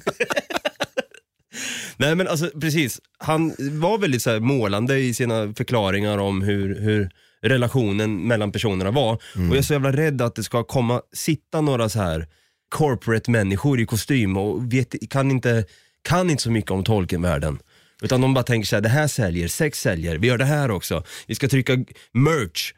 Nej 1.96 2.14
men 2.14 2.28
alltså 2.28 2.50
precis, 2.60 3.00
han 3.18 3.54
var 3.58 3.98
väldigt 3.98 4.22
så 4.22 4.40
målande 4.40 4.98
i 4.98 5.14
sina 5.14 5.54
förklaringar 5.54 6.18
om 6.18 6.42
hur, 6.42 6.80
hur 6.80 7.10
relationen 7.44 8.28
mellan 8.28 8.52
personerna 8.52 8.90
var. 8.90 9.12
Och 9.14 9.20
jag 9.34 9.56
är 9.56 9.62
så 9.62 9.72
jävla 9.72 9.92
rädd 9.92 10.22
att 10.22 10.34
det 10.34 10.42
ska 10.42 10.64
komma, 10.64 11.00
sitta 11.12 11.60
några 11.60 11.88
så 11.88 11.98
här 12.00 12.26
corporate-människor 12.68 13.80
i 13.80 13.86
kostym 13.86 14.36
och 14.36 14.72
vet, 14.72 15.10
kan, 15.10 15.30
inte, 15.30 15.64
kan 16.02 16.30
inte 16.30 16.42
så 16.42 16.50
mycket 16.50 16.70
om 16.70 16.84
Tolkien-världen. 16.84 17.58
Utan 18.02 18.20
de 18.20 18.34
bara 18.34 18.44
tänker 18.44 18.66
så 18.66 18.76
här, 18.76 18.80
det 18.80 18.88
här 18.88 19.06
säljer, 19.06 19.48
sex 19.48 19.80
säljer, 19.80 20.18
vi 20.18 20.26
gör 20.26 20.38
det 20.38 20.44
här 20.44 20.70
också. 20.70 21.04
Vi 21.26 21.34
ska 21.34 21.48
trycka 21.48 21.72
merch. 22.12 22.72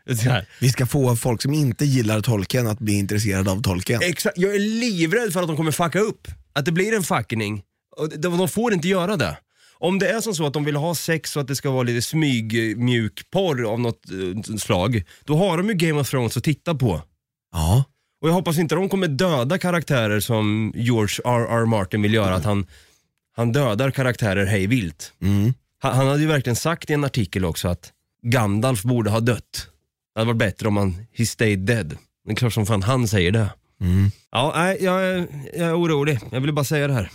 Vi 0.60 0.68
ska 0.68 0.86
få 0.86 1.16
folk 1.16 1.42
som 1.42 1.52
inte 1.52 1.84
gillar 1.84 2.20
Tolkien 2.20 2.66
att 2.66 2.78
bli 2.78 2.98
intresserade 2.98 3.50
av 3.50 3.62
Tolkien. 3.62 4.00
Exakt, 4.02 4.38
jag 4.38 4.54
är 4.54 4.58
livrädd 4.58 5.32
för 5.32 5.40
att 5.40 5.46
de 5.46 5.56
kommer 5.56 5.72
fucka 5.72 5.98
upp. 5.98 6.28
Att 6.52 6.64
det 6.64 6.72
blir 6.72 6.96
en 6.96 7.02
fuckning. 7.02 7.62
Och 7.96 8.08
de, 8.18 8.38
de 8.38 8.48
får 8.48 8.72
inte 8.72 8.88
göra 8.88 9.16
det. 9.16 9.36
Om 9.78 9.98
det 9.98 10.08
är 10.08 10.20
som 10.20 10.34
så 10.34 10.46
att 10.46 10.52
de 10.52 10.64
vill 10.64 10.76
ha 10.76 10.94
sex 10.94 11.36
och 11.36 11.42
att 11.42 11.48
det 11.48 11.56
ska 11.56 11.70
vara 11.70 11.82
lite 11.82 12.02
smygmjukporr 12.02 13.64
av 13.72 13.80
något 13.80 14.10
eh, 14.10 14.56
slag, 14.56 15.02
då 15.24 15.36
har 15.36 15.56
de 15.56 15.68
ju 15.68 15.74
Game 15.74 16.00
of 16.00 16.10
Thrones 16.10 16.36
att 16.36 16.44
titta 16.44 16.74
på. 16.74 17.02
Ja. 17.52 17.84
Och 18.22 18.28
jag 18.28 18.34
hoppas 18.34 18.58
inte 18.58 18.74
de 18.74 18.88
kommer 18.88 19.08
döda 19.08 19.58
karaktärer 19.58 20.20
som 20.20 20.72
George 20.76 21.20
R.R. 21.24 21.64
Martin 21.64 22.02
vill 22.02 22.14
göra, 22.14 22.34
att 22.34 22.44
han, 22.44 22.66
han 23.36 23.52
dödar 23.52 23.90
karaktärer 23.90 24.46
hej 24.46 24.66
vilt. 24.66 25.12
Mm. 25.22 25.54
Han, 25.78 25.96
han 25.96 26.06
hade 26.06 26.20
ju 26.20 26.26
verkligen 26.26 26.56
sagt 26.56 26.90
i 26.90 26.92
en 26.92 27.04
artikel 27.04 27.44
också 27.44 27.68
att 27.68 27.92
Gandalf 28.22 28.82
borde 28.82 29.10
ha 29.10 29.20
dött. 29.20 29.68
Det 30.14 30.20
hade 30.20 30.26
varit 30.26 30.38
bättre 30.38 30.68
om 30.68 30.76
han, 30.76 31.06
he 31.12 31.26
stayed 31.26 31.58
dead. 31.58 31.96
Det 32.24 32.32
är 32.32 32.36
klart 32.36 32.52
som 32.52 32.66
fan 32.66 32.82
han 32.82 33.08
säger 33.08 33.30
det. 33.32 33.48
Mm. 33.80 34.10
Ja, 34.30 34.52
nej, 34.56 34.78
jag, 34.80 35.02
är, 35.02 35.26
jag 35.52 35.68
är 35.68 35.80
orolig. 35.80 36.18
Jag 36.30 36.40
ville 36.40 36.52
bara 36.52 36.64
säga 36.64 36.86
det 36.86 36.94
här. 36.94 37.10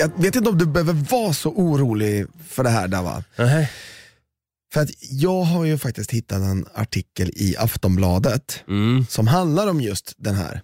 Jag 0.00 0.22
vet 0.22 0.36
inte 0.36 0.50
om 0.50 0.58
du 0.58 0.66
behöver 0.66 0.92
vara 0.92 1.32
så 1.32 1.50
orolig 1.50 2.26
för 2.48 2.64
det 2.64 2.70
här 2.70 2.88
Dava. 2.88 3.24
Nej. 3.38 3.70
För 4.72 4.80
att 4.80 4.90
jag 5.10 5.42
har 5.42 5.64
ju 5.64 5.78
faktiskt 5.78 6.10
hittat 6.10 6.38
en 6.42 6.66
artikel 6.74 7.30
i 7.36 7.56
Aftonbladet 7.58 8.64
Mm. 8.68 9.06
som 9.08 9.26
handlar 9.26 9.66
om 9.66 9.80
just 9.80 10.14
den 10.16 10.34
här 10.34 10.62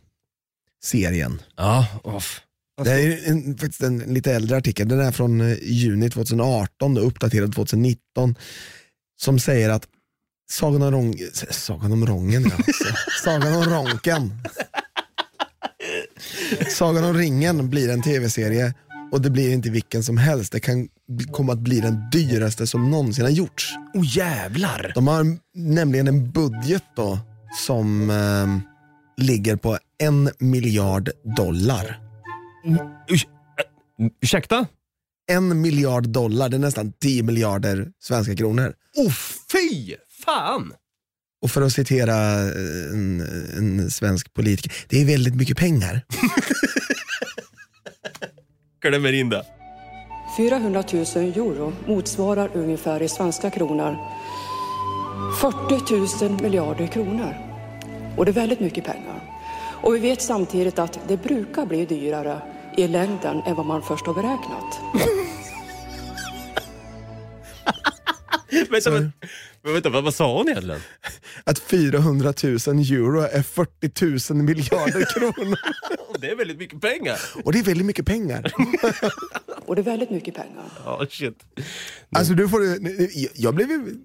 serien. 0.84 1.42
Ja, 1.56 1.86
off. 2.04 2.40
Det 2.84 2.90
är 2.92 3.30
en, 3.30 3.58
faktiskt 3.58 3.82
en 3.82 3.98
lite 3.98 4.32
äldre 4.32 4.56
artikel, 4.56 4.88
den 4.88 5.00
är 5.00 5.12
från 5.12 5.40
eh, 5.40 5.56
juni 5.62 6.10
2018 6.10 6.98
och 6.98 7.06
uppdaterad 7.06 7.54
2019. 7.54 8.34
Som 9.20 9.38
säger 9.38 9.70
att 9.70 9.86
Sagan 10.50 10.82
om, 10.82 10.90
Rång, 10.90 11.14
Sagan 11.50 11.92
om 11.92 12.06
Rången, 12.06 12.42
ja. 12.58 12.64
Sagan 13.24 13.54
om 13.54 13.64
Ronken. 13.64 14.32
Sagan 16.68 17.04
om 17.04 17.14
ringen 17.14 17.70
blir 17.70 17.90
en 17.90 18.02
tv-serie 18.02 18.74
och 19.12 19.20
det 19.20 19.30
blir 19.30 19.52
inte 19.52 19.70
vilken 19.70 20.02
som 20.02 20.16
helst. 20.16 20.52
Det 20.52 20.60
kan 20.60 20.88
komma 21.32 21.52
att 21.52 21.58
bli 21.58 21.80
den 21.80 22.10
dyraste 22.12 22.66
som 22.66 22.90
någonsin 22.90 23.24
har 23.24 23.30
gjorts. 23.30 23.74
Oh 23.94 24.16
jävlar! 24.16 24.92
De 24.94 25.06
har 25.06 25.38
nämligen 25.54 26.08
en 26.08 26.30
budget 26.30 26.82
då 26.96 27.18
som 27.66 28.10
eh, 28.10 28.46
ligger 29.24 29.56
på 29.56 29.78
en 29.98 30.30
miljard 30.38 31.10
dollar. 31.36 32.00
Äh, 32.66 33.20
ursäkta? 34.22 34.66
En 35.28 35.60
miljard 35.60 36.08
dollar, 36.08 36.48
det 36.48 36.56
är 36.56 36.58
nästan 36.58 36.92
10 36.92 37.22
miljarder 37.22 37.88
svenska 38.02 38.36
kronor. 38.36 38.74
Oh 38.96 39.12
fy 39.52 39.94
fan! 40.24 40.72
Och 41.42 41.50
för 41.50 41.62
att 41.62 41.72
citera 41.72 42.40
eh, 42.42 42.90
en, 42.92 43.20
en 43.56 43.90
svensk 43.90 44.34
politiker, 44.34 44.72
det 44.88 45.00
är 45.00 45.04
väldigt 45.04 45.34
mycket 45.34 45.56
pengar. 45.56 46.04
Klämmer 48.86 49.12
in 49.12 49.28
det. 49.28 49.42
400 50.36 50.84
000 50.92 51.02
euro 51.16 51.72
motsvarar 51.86 52.50
ungefär 52.54 53.02
i 53.02 53.08
svenska 53.08 53.50
kronor 53.50 53.96
40 55.40 56.28
000 56.28 56.42
miljarder 56.42 56.86
kronor. 56.86 57.34
Och 58.16 58.24
det 58.24 58.30
är 58.30 58.32
väldigt 58.32 58.60
mycket 58.60 58.84
pengar. 58.84 59.20
Och 59.82 59.94
vi 59.94 59.98
vet 59.98 60.22
samtidigt 60.22 60.78
att 60.78 60.98
det 61.08 61.16
brukar 61.16 61.66
bli 61.66 61.84
dyrare 61.84 62.38
i 62.76 62.88
längden 62.88 63.42
än 63.46 63.54
vad 63.54 63.66
man 63.66 63.82
först 63.82 64.06
har 64.06 64.14
beräknat. 64.14 64.80
Vänta, 68.70 68.90
men, 68.90 69.12
men 69.62 69.72
vänta, 69.72 69.90
vad, 69.90 70.04
vad 70.04 70.14
sa 70.14 70.36
hon 70.38 70.48
egentligen? 70.48 70.80
Att 71.44 71.58
400 71.58 72.34
000 72.42 72.52
euro 72.52 73.20
är 73.20 73.42
40 73.42 74.32
000 74.34 74.42
miljarder 74.42 75.04
kronor. 75.14 75.58
Det 76.20 76.30
är 76.30 76.36
väldigt 76.36 76.58
mycket 76.58 76.80
pengar. 76.80 77.18
Och 77.44 77.52
det 77.52 77.58
är 77.58 77.62
väldigt 77.62 77.86
mycket 77.86 78.06
pengar. 78.06 78.52
Och 79.66 79.76
det 79.76 79.80
är 79.82 79.84
väldigt 79.84 80.10
mycket 80.10 80.34
pengar. 80.34 80.64
Ja, 80.84 81.06
shit. 81.10 81.38
Alltså 82.16 82.34
du 82.34 82.48
får, 82.48 82.60
jag 83.34 83.54
blev 83.54 83.70
ju 83.70 83.98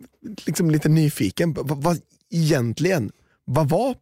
liksom 0.45 0.71
lite 0.71 0.89
nyfiken. 0.89 1.53
Vad, 1.53 1.83
vad, 1.83 2.01
egentligen, 2.29 3.11
vad 3.45 3.69
var 3.69 3.95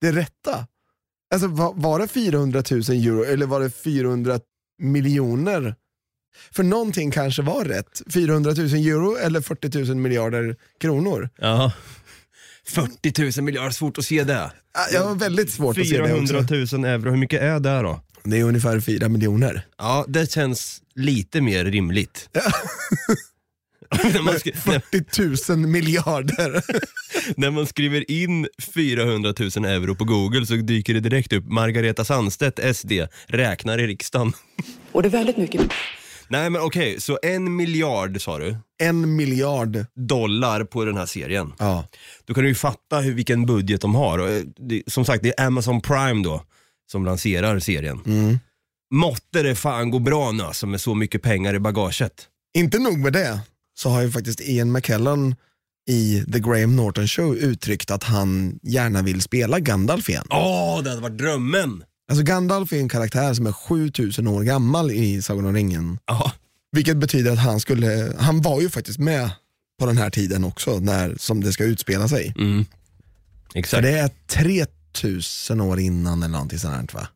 det 0.00 0.12
rätta? 0.12 0.66
Alltså 1.34 1.48
var, 1.48 1.74
var 1.76 1.98
det 1.98 2.08
400 2.08 2.62
000 2.70 2.80
euro 2.80 3.24
eller 3.24 3.46
var 3.46 3.60
det 3.60 3.70
400 3.70 4.40
miljoner? 4.78 5.74
För 6.52 6.62
någonting 6.62 7.10
kanske 7.10 7.42
var 7.42 7.64
rätt. 7.64 8.02
400 8.14 8.52
000 8.56 8.66
euro 8.66 9.16
eller 9.16 9.40
40 9.40 9.78
000 9.84 9.96
miljarder 9.96 10.56
kronor. 10.80 11.30
Ja. 11.38 11.72
40 12.66 13.40
000 13.40 13.44
miljarder, 13.44 13.70
svårt 13.70 13.98
att 13.98 14.04
se 14.04 14.24
det. 14.24 14.50
Jag 14.92 15.04
har 15.04 15.14
väldigt 15.14 15.52
svårt 15.52 15.78
att 15.78 15.86
se 15.86 15.98
det 15.98 16.08
400 16.08 16.38
också. 16.38 16.76
000 16.76 16.84
euro, 16.84 17.10
hur 17.10 17.16
mycket 17.16 17.42
är 17.42 17.60
det 17.60 17.82
då? 17.82 18.00
Det 18.24 18.38
är 18.40 18.44
ungefär 18.44 18.80
4 18.80 19.08
miljoner. 19.08 19.66
Ja, 19.78 20.04
det 20.08 20.32
känns 20.32 20.82
lite 20.94 21.40
mer 21.40 21.64
rimligt. 21.64 22.28
när, 23.90 24.22
man 24.22 24.38
skri- 24.38 24.54
när, 24.66 24.80
40 24.80 25.52
000 25.52 25.58
miljarder. 25.58 26.62
när 27.36 27.50
man 27.50 27.66
skriver 27.66 28.10
in 28.10 28.48
400 28.74 29.34
000 29.56 29.64
euro 29.64 29.94
på 29.94 30.04
google 30.04 30.46
så 30.46 30.54
dyker 30.54 30.94
det 30.94 31.00
direkt 31.00 31.32
upp 31.32 31.44
Margareta 31.44 32.04
Sandstedt, 32.04 32.76
SD, 32.76 32.92
räknar 33.26 33.78
i 33.78 33.86
riksdagen. 33.86 34.32
Och 34.92 35.02
det 35.02 35.08
är 35.08 35.10
väldigt 35.10 35.36
mycket 35.36 35.60
Nej 36.34 36.50
men 36.50 36.62
okej, 36.62 37.00
så 37.00 37.18
en 37.22 37.56
miljard 37.56 38.22
sa 38.22 38.38
du, 38.38 38.56
en 38.78 39.16
miljard. 39.16 39.86
dollar 39.94 40.64
på 40.64 40.84
den 40.84 40.96
här 40.96 41.06
serien. 41.06 41.52
Ja. 41.58 41.88
Då 42.24 42.34
kan 42.34 42.42
du 42.42 42.48
ju 42.48 42.54
fatta 42.54 43.00
hur, 43.00 43.14
vilken 43.14 43.46
budget 43.46 43.80
de 43.80 43.94
har. 43.94 44.18
Och, 44.18 44.28
eh, 44.28 44.42
det, 44.56 44.82
som 44.86 45.04
sagt, 45.04 45.22
det 45.22 45.40
är 45.40 45.46
Amazon 45.46 45.80
Prime 45.80 46.24
då 46.24 46.42
som 46.90 47.04
lanserar 47.04 47.58
serien. 47.58 48.00
Mm. 48.06 48.38
Måtte 48.94 49.42
det 49.42 49.54
fan 49.54 49.90
gå 49.90 49.98
bra 49.98 50.32
nu 50.32 50.42
alltså 50.42 50.66
med 50.66 50.80
så 50.80 50.94
mycket 50.94 51.22
pengar 51.22 51.54
i 51.54 51.58
bagaget. 51.58 52.28
Inte 52.54 52.78
nog 52.78 52.98
med 52.98 53.12
det, 53.12 53.40
så 53.78 53.88
har 53.88 54.02
ju 54.02 54.10
faktiskt 54.10 54.40
Ian 54.40 54.72
McKellen 54.72 55.34
i 55.90 56.24
The 56.32 56.38
Graham 56.38 56.76
Norton 56.76 57.08
Show 57.08 57.36
uttryckt 57.36 57.90
att 57.90 58.04
han 58.04 58.58
gärna 58.62 59.02
vill 59.02 59.20
spela 59.20 59.60
Gandalf 59.60 60.08
igen. 60.08 60.26
Åh, 60.30 60.82
det 60.82 60.90
hade 60.90 61.02
varit 61.02 61.18
drömmen! 61.18 61.84
Alltså 62.08 62.24
Gandalf 62.24 62.72
är 62.72 62.76
en 62.78 62.88
karaktär 62.88 63.34
som 63.34 63.46
är 63.46 63.52
7000 63.52 64.26
år 64.28 64.42
gammal 64.42 64.90
i 64.90 65.22
Sagan 65.22 65.46
om 65.46 65.54
ringen. 65.54 65.98
Ja, 66.06 66.32
Vilket 66.72 66.96
betyder 66.96 67.32
att 67.32 67.38
han 67.38 67.60
skulle, 67.60 68.14
han 68.18 68.40
var 68.40 68.60
ju 68.60 68.70
faktiskt 68.70 68.98
med 68.98 69.30
på 69.80 69.86
den 69.86 69.96
här 69.98 70.10
tiden 70.10 70.44
också, 70.44 70.78
när, 70.78 71.14
som 71.18 71.40
det 71.40 71.52
ska 71.52 71.64
utspela 71.64 72.08
sig. 72.08 72.34
mm. 72.38 72.64
För 73.52 73.58
exakt. 73.58 73.82
det 73.82 73.98
är 73.98 74.10
3000 74.26 75.60
år 75.60 75.80
innan 75.80 76.22
eller 76.22 76.32
någonting 76.32 76.58
sånt 76.58 76.74
här, 76.92 77.00
va? 77.00 77.08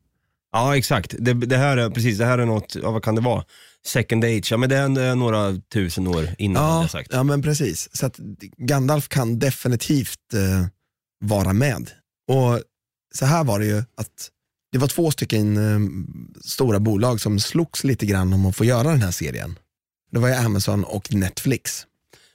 Ja, 0.53 0.77
exakt. 0.77 1.15
Det, 1.19 1.33
det 1.35 1.57
här 1.57 1.77
är 1.77 1.91
precis, 1.91 2.19
det 2.19 2.25
här 2.25 2.39
är 2.39 2.47
något, 2.47 2.75
ja, 2.83 2.91
vad 2.91 3.05
kan 3.05 3.15
det 3.15 3.21
vara? 3.21 3.45
Second 3.87 4.25
age, 4.25 4.49
ja 4.51 4.57
men 4.57 4.69
det 4.69 4.77
är, 4.77 4.89
det 4.89 5.03
är 5.03 5.15
några 5.15 5.61
tusen 5.73 6.07
år 6.07 6.29
innan 6.39 6.83
Ja, 6.83 6.89
sagt. 6.89 7.09
ja 7.13 7.23
men 7.23 7.43
precis. 7.43 7.89
Så 7.93 8.07
att 8.07 8.17
Gandalf 8.57 9.09
kan 9.09 9.39
definitivt 9.39 10.35
eh, 10.35 10.67
vara 11.21 11.53
med. 11.53 11.91
Och 12.29 12.61
så 13.15 13.25
här 13.27 13.45
var 13.45 13.59
det 13.59 13.67
ju 13.67 13.79
att 13.79 14.31
det 14.73 14.79
var 14.79 14.89
två 14.89 15.11
stycken 15.11 15.57
eh, 15.57 15.81
stora 16.45 16.81
bolag 16.81 17.21
som 17.21 17.41
slogs 17.41 17.85
lite 17.85 18.07
grann 18.07 18.33
om 18.33 18.47
att 18.47 18.57
få 18.57 18.65
göra 18.65 18.89
den 18.89 19.03
här 19.03 19.11
serien. 19.11 19.59
Det 20.13 20.19
var 20.19 20.29
ju 20.29 20.35
Amazon 20.35 20.85
och 20.85 21.15
Netflix. 21.15 21.87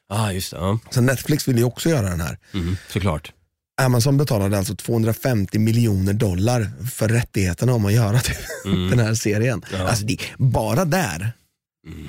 Ja, 0.10 0.16
ah, 0.16 0.32
just 0.32 0.52
det. 0.52 0.58
Ja. 0.58 0.80
Så 0.90 1.02
Netflix 1.02 1.48
ville 1.48 1.60
ju 1.60 1.66
också 1.66 1.90
göra 1.90 2.10
den 2.10 2.22
här. 2.22 2.38
Mm, 2.54 2.78
såklart. 2.90 3.34
Amazon 3.82 4.18
betalade 4.18 4.58
alltså 4.58 4.76
250 4.76 5.60
miljoner 5.60 6.14
dollar 6.14 6.72
för 6.92 7.10
rättigheterna 7.10 7.74
om 7.74 7.86
att 7.86 7.94
göra 7.94 8.20
typ, 8.22 8.38
den 8.64 9.00
här 9.00 9.14
serien. 9.14 9.66
Ja. 9.72 9.88
Alltså 9.88 10.06
det, 10.06 10.18
bara 10.38 10.86
där 10.86 11.34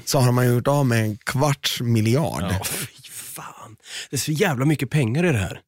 så 0.05 0.19
har 0.19 0.33
man 0.33 0.47
gjort 0.47 0.69
av 0.69 0.87
med 0.87 1.05
en 1.05 1.17
kvarts 1.17 1.81
miljard. 1.81 2.43
Ja, 2.43 2.65
fy 2.65 3.11
fan. 3.11 3.77
Det 4.11 4.17
är 4.17 4.21
så 4.21 4.33
jävla 4.33 4.65
mycket 4.65 4.91
pengar 4.91 5.25
i 5.25 5.33
det 5.33 5.39
här. 5.39 5.61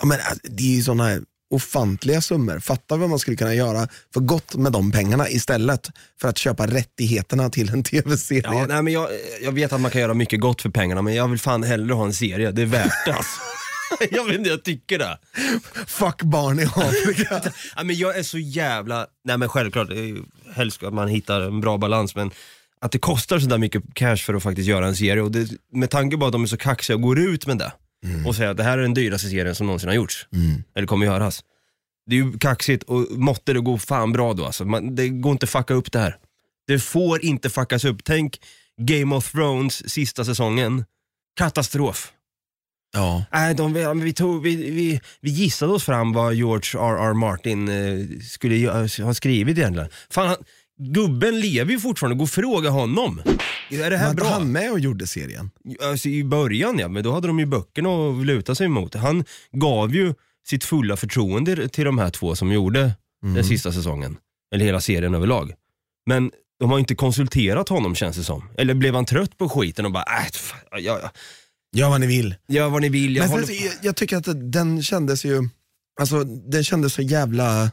Ja, 0.00 0.06
men 0.06 0.18
alltså, 0.20 0.40
det 0.42 0.62
är 0.62 0.76
ju 0.76 0.82
sådana 0.82 1.20
ofantliga 1.50 2.20
summor. 2.20 2.58
Fatta 2.58 2.96
vad 2.96 3.10
man 3.10 3.18
skulle 3.18 3.36
kunna 3.36 3.54
göra 3.54 3.88
för 4.14 4.20
gott 4.20 4.54
med 4.54 4.72
de 4.72 4.92
pengarna 4.92 5.28
istället 5.28 5.90
för 6.20 6.28
att 6.28 6.38
köpa 6.38 6.66
rättigheterna 6.66 7.50
till 7.50 7.70
en 7.70 7.82
tv-serie. 7.90 8.42
Ja, 8.44 8.66
nej, 8.68 8.82
men 8.82 8.92
jag, 8.92 9.08
jag 9.42 9.52
vet 9.52 9.72
att 9.72 9.80
man 9.80 9.90
kan 9.90 10.00
göra 10.00 10.14
mycket 10.14 10.40
gott 10.40 10.62
för 10.62 10.70
pengarna, 10.70 11.02
men 11.02 11.14
jag 11.14 11.28
vill 11.28 11.38
fan 11.38 11.62
hellre 11.62 11.94
ha 11.94 12.04
en 12.04 12.14
serie. 12.14 12.50
Det 12.50 12.62
är 12.62 12.66
värt 12.66 13.06
det 13.06 13.12
alltså. 13.12 13.40
Jag 14.10 14.24
vet 14.24 14.34
inte, 14.34 14.50
jag 14.50 14.64
tycker 14.64 14.98
det. 14.98 15.18
Fuck 15.86 16.22
barn 16.22 16.60
i 16.60 16.64
Afrika. 16.64 17.42
Ja, 17.76 17.84
men 17.84 17.96
jag 17.96 18.18
är 18.18 18.22
så 18.22 18.38
jävla, 18.38 19.06
nej 19.24 19.38
men 19.38 19.48
självklart, 19.48 19.90
ju 19.90 20.22
helst 20.54 20.82
att 20.82 20.94
man 20.94 21.08
hittar 21.08 21.40
en 21.40 21.60
bra 21.60 21.78
balans, 21.78 22.14
men 22.14 22.30
att 22.80 22.92
det 22.92 22.98
kostar 22.98 23.38
sådär 23.38 23.58
mycket 23.58 23.82
cash 23.94 24.16
för 24.16 24.34
att 24.34 24.42
faktiskt 24.42 24.68
göra 24.68 24.86
en 24.86 24.96
serie 24.96 25.22
och 25.22 25.30
det, 25.32 25.48
med 25.72 25.90
tanke 25.90 26.16
på 26.16 26.26
att 26.26 26.32
de 26.32 26.42
är 26.42 26.46
så 26.46 26.56
kaxiga 26.56 26.96
och 26.96 27.02
går 27.02 27.18
ut 27.18 27.46
med 27.46 27.58
det. 27.58 27.72
Och 28.26 28.36
säga 28.36 28.50
att 28.50 28.56
det 28.56 28.62
här 28.62 28.78
är 28.78 28.82
den 28.82 28.94
dyraste 28.94 29.28
serien 29.28 29.54
som 29.54 29.66
någonsin 29.66 29.88
har 29.88 29.96
gjorts. 29.96 30.26
Eller 30.74 30.86
kommer 30.86 31.06
göras. 31.06 31.44
Det 32.06 32.16
är 32.18 32.24
ju 32.24 32.38
kaxigt 32.38 32.82
och 32.82 33.06
måtte 33.10 33.52
det 33.52 33.60
gå 33.60 33.78
fan 33.78 34.12
bra 34.12 34.34
då 34.34 34.44
alltså. 34.44 34.64
Man, 34.64 34.94
det 34.94 35.08
går 35.08 35.32
inte 35.32 35.44
att 35.44 35.50
fucka 35.50 35.74
upp 35.74 35.92
det 35.92 35.98
här. 35.98 36.16
Det 36.66 36.78
får 36.78 37.24
inte 37.24 37.50
fuckas 37.50 37.84
upp. 37.84 38.04
Tänk 38.04 38.40
Game 38.80 39.16
of 39.16 39.32
Thrones 39.32 39.90
sista 39.90 40.24
säsongen. 40.24 40.84
Katastrof. 41.36 42.12
Ja. 42.92 43.24
Nej, 43.32 43.54
de, 43.54 44.00
vi, 44.00 44.12
tog, 44.12 44.42
vi, 44.42 44.56
vi, 44.56 45.00
vi 45.20 45.30
gissade 45.30 45.72
oss 45.72 45.84
fram 45.84 46.12
vad 46.12 46.34
George 46.34 46.80
R.R. 46.80 47.14
Martin 47.14 47.68
eh, 47.68 48.20
skulle 48.22 48.70
ha 49.02 49.14
skrivit 49.14 49.58
egentligen. 49.58 49.88
Fan, 50.10 50.28
han, 50.28 50.36
gubben 50.78 51.40
lever 51.40 51.72
ju 51.72 51.80
fortfarande, 51.80 52.16
gå 52.16 52.22
och 52.22 52.30
fråga 52.30 52.70
honom. 52.70 53.22
Är 53.70 53.90
det 53.90 53.96
här 53.96 54.14
bra? 54.14 54.26
han 54.28 54.52
med 54.52 54.72
och 54.72 54.80
gjorde 54.80 55.06
serien? 55.06 55.50
Alltså, 55.82 56.08
I 56.08 56.24
början 56.24 56.78
ja, 56.78 56.88
men 56.88 57.02
då 57.02 57.12
hade 57.12 57.26
de 57.26 57.38
ju 57.38 57.46
böckerna 57.46 57.88
att 57.88 58.26
luta 58.26 58.54
sig 58.54 58.66
emot. 58.66 58.94
Han 58.94 59.24
gav 59.52 59.94
ju 59.94 60.14
sitt 60.48 60.64
fulla 60.64 60.96
förtroende 60.96 61.68
till 61.68 61.84
de 61.84 61.98
här 61.98 62.10
två 62.10 62.34
som 62.36 62.52
gjorde 62.52 62.92
den 63.22 63.44
sista 63.44 63.72
säsongen. 63.72 64.16
Eller 64.54 64.64
hela 64.64 64.80
serien 64.80 65.14
överlag. 65.14 65.52
Men 66.06 66.30
de 66.60 66.70
har 66.70 66.78
inte 66.78 66.94
konsulterat 66.94 67.68
honom 67.68 67.94
känns 67.94 68.16
det 68.16 68.24
som. 68.24 68.48
Eller 68.58 68.74
blev 68.74 68.94
han 68.94 69.04
trött 69.04 69.38
på 69.38 69.48
skiten 69.48 69.84
och 69.86 69.92
bara, 69.92 70.02
äh, 70.04 70.32
fan, 70.32 70.58
ja, 70.70 70.78
ja, 71.02 71.10
Gör 71.76 71.88
vad 71.88 72.00
ni 72.00 72.06
vill. 72.06 72.34
gör 72.48 72.68
vad 72.68 72.82
ni 72.82 72.88
vill. 72.88 73.16
Jag 73.16 73.22
Men 73.22 73.30
håller... 73.30 73.46
sen, 73.46 73.56
jag, 73.56 73.72
jag 73.82 73.96
tycker 73.96 74.16
att 74.16 74.52
den 74.52 74.82
kändes 74.82 75.24
ju, 75.24 75.48
alltså 76.00 76.24
den 76.24 76.64
kändes 76.64 76.92
så 76.94 77.02
jävla 77.02 77.70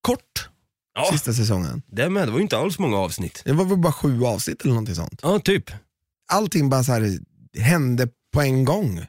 kort 0.00 0.48
Ja. 0.94 1.08
sista 1.12 1.32
säsongen. 1.32 1.82
Det 1.86 2.10
med, 2.10 2.28
det 2.28 2.32
var 2.32 2.38
ju 2.38 2.42
inte 2.42 2.58
alls 2.58 2.78
många 2.78 2.96
avsnitt. 2.96 3.42
Det 3.44 3.52
var 3.52 3.64
väl 3.64 3.78
bara 3.78 3.92
sju 3.92 4.24
avsnitt 4.24 4.62
eller 4.62 4.72
någonting 4.72 4.94
sånt. 4.94 5.20
Ja, 5.22 5.38
typ. 5.38 5.70
Allting 6.32 6.70
bara 6.70 6.84
så 6.84 6.92
här 6.92 7.18
hände 7.58 8.08
på 8.32 8.40
en 8.40 8.64
gång. 8.64 9.06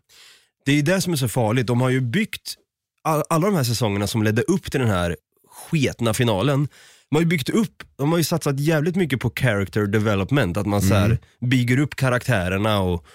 Det 0.65 0.71
är 0.71 0.83
det 0.83 1.01
som 1.01 1.13
är 1.13 1.17
så 1.17 1.27
farligt. 1.27 1.67
De 1.67 1.81
har 1.81 1.89
ju 1.89 2.01
byggt 2.01 2.55
all, 3.03 3.23
alla 3.29 3.45
de 3.47 3.55
här 3.55 3.63
säsongerna 3.63 4.07
som 4.07 4.23
ledde 4.23 4.41
upp 4.41 4.71
till 4.71 4.79
den 4.79 4.89
här 4.89 5.15
sketna 5.47 6.13
finalen. 6.13 6.67
De 7.09 7.15
har 7.15 7.21
ju 7.21 7.27
byggt 7.27 7.49
upp, 7.49 7.83
de 7.95 8.11
har 8.11 8.17
ju 8.17 8.23
satsat 8.23 8.59
jävligt 8.59 8.95
mycket 8.95 9.19
på 9.19 9.31
character 9.35 9.87
development. 9.87 10.57
Att 10.57 10.65
man 10.65 10.81
så 10.81 10.93
här, 10.93 11.17
bygger 11.41 11.79
upp 11.79 11.95
karaktärerna 11.95 12.79
och, 12.79 13.05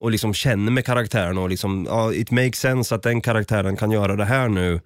och 0.00 0.10
liksom 0.10 0.34
känner 0.34 0.72
med 0.72 0.84
karaktärerna 0.84 1.40
och 1.40 1.50
liksom, 1.50 1.86
ja, 1.88 2.12
it 2.12 2.30
makes 2.30 2.60
sense 2.60 2.94
att 2.94 3.02
den 3.02 3.20
karaktären 3.20 3.76
kan 3.76 3.90
göra 3.90 4.16
det 4.16 4.24
här 4.24 4.48
nu 4.48 4.80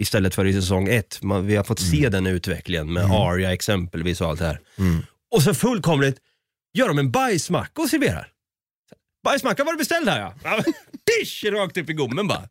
istället 0.00 0.34
för 0.34 0.46
i 0.46 0.52
säsong 0.52 0.88
ett. 0.88 1.22
Man, 1.22 1.46
vi 1.46 1.56
har 1.56 1.64
fått 1.64 1.80
se 1.80 2.08
den 2.08 2.26
utvecklingen 2.26 2.92
med 2.92 3.04
Arya 3.04 3.52
exempelvis 3.52 4.20
och 4.20 4.28
allt 4.28 4.38
det 4.38 4.46
här. 4.46 4.60
Och 5.30 5.42
så 5.42 5.54
fullkomligt 5.54 6.16
gör 6.74 6.88
de 6.88 6.98
en 6.98 7.10
bajsmacka 7.10 7.82
och 7.82 7.88
serverar. 7.88 8.28
Bajsmacka 9.24 9.64
var 9.64 9.72
du 9.72 9.78
beställd 9.78 10.08
här 10.08 10.20
ja. 10.20 10.34
Dish, 11.22 11.44
rakt 11.44 11.76
upp 11.76 11.90
i 11.90 11.92
gommen 11.92 12.28
bara. 12.28 12.48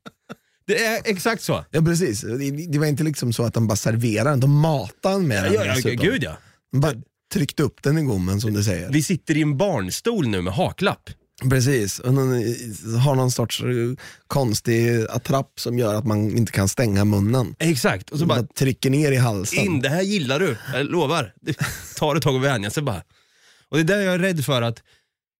Det 0.68 0.86
är 0.86 1.02
exakt 1.06 1.42
så. 1.42 1.66
Ja 1.72 1.82
precis, 1.82 2.22
det, 2.22 2.52
det 2.52 2.80
var 2.80 2.86
inte 2.86 3.04
liksom 3.04 3.34
så 3.34 3.44
att 3.44 3.54
de 3.54 3.68
bara 3.68 3.76
serverade 3.76 4.30
den, 4.30 4.40
de 4.40 4.60
matade 4.60 5.16
den 5.16 5.28
med 5.28 5.44
den 5.44 5.54
Ja, 5.54 5.76
gud 5.84 6.24
ja. 6.24 6.38
De 6.72 6.82
bara 6.82 6.94
tryckte 7.34 7.64
upp 7.64 7.84
den 7.84 7.98
i 7.98 8.02
gommen 8.02 8.42
som 8.42 8.54
du 8.54 8.64
säger. 8.64 8.90
Vi 8.92 9.04
sitter 9.04 9.38
i 9.38 9.42
en 9.42 9.58
barnstol 9.58 10.28
nu 10.28 10.42
med 10.42 10.54
haklapp. 10.54 11.10
Precis, 11.50 12.00
och 12.00 12.14
någon, 12.14 12.34
har 13.00 13.16
någon 13.16 13.32
sorts 13.32 13.62
eh, 13.62 13.68
konstig 14.28 15.06
attrapp 15.10 15.60
som 15.60 15.80
gör 15.80 15.96
att 15.96 16.06
man 16.06 16.38
inte 16.38 16.52
kan 16.52 16.68
stänga 16.68 17.06
munnen. 17.06 17.56
Exakt. 17.60 18.10
Och 18.10 18.20
så 18.20 18.26
bara, 18.26 18.44
trycker 18.44 18.90
ner 18.90 19.12
i 19.12 19.16
halsen. 19.16 19.60
in, 19.60 19.82
det 19.82 19.90
här 19.90 20.02
gillar 20.02 20.40
du. 20.40 20.58
Jag 20.74 20.86
lovar. 20.86 21.34
Det 21.42 21.58
tar 21.96 22.16
ett 22.16 22.24
tag 22.24 22.36
att 22.36 22.42
vänja 22.42 22.70
sig 22.70 22.84
bara. 22.84 23.04
Och 23.70 23.78
det 23.78 23.82
är 23.82 23.98
där 23.98 24.00
jag 24.06 24.14
är 24.14 24.20
rädd 24.20 24.46
för 24.46 24.62
att 24.62 24.84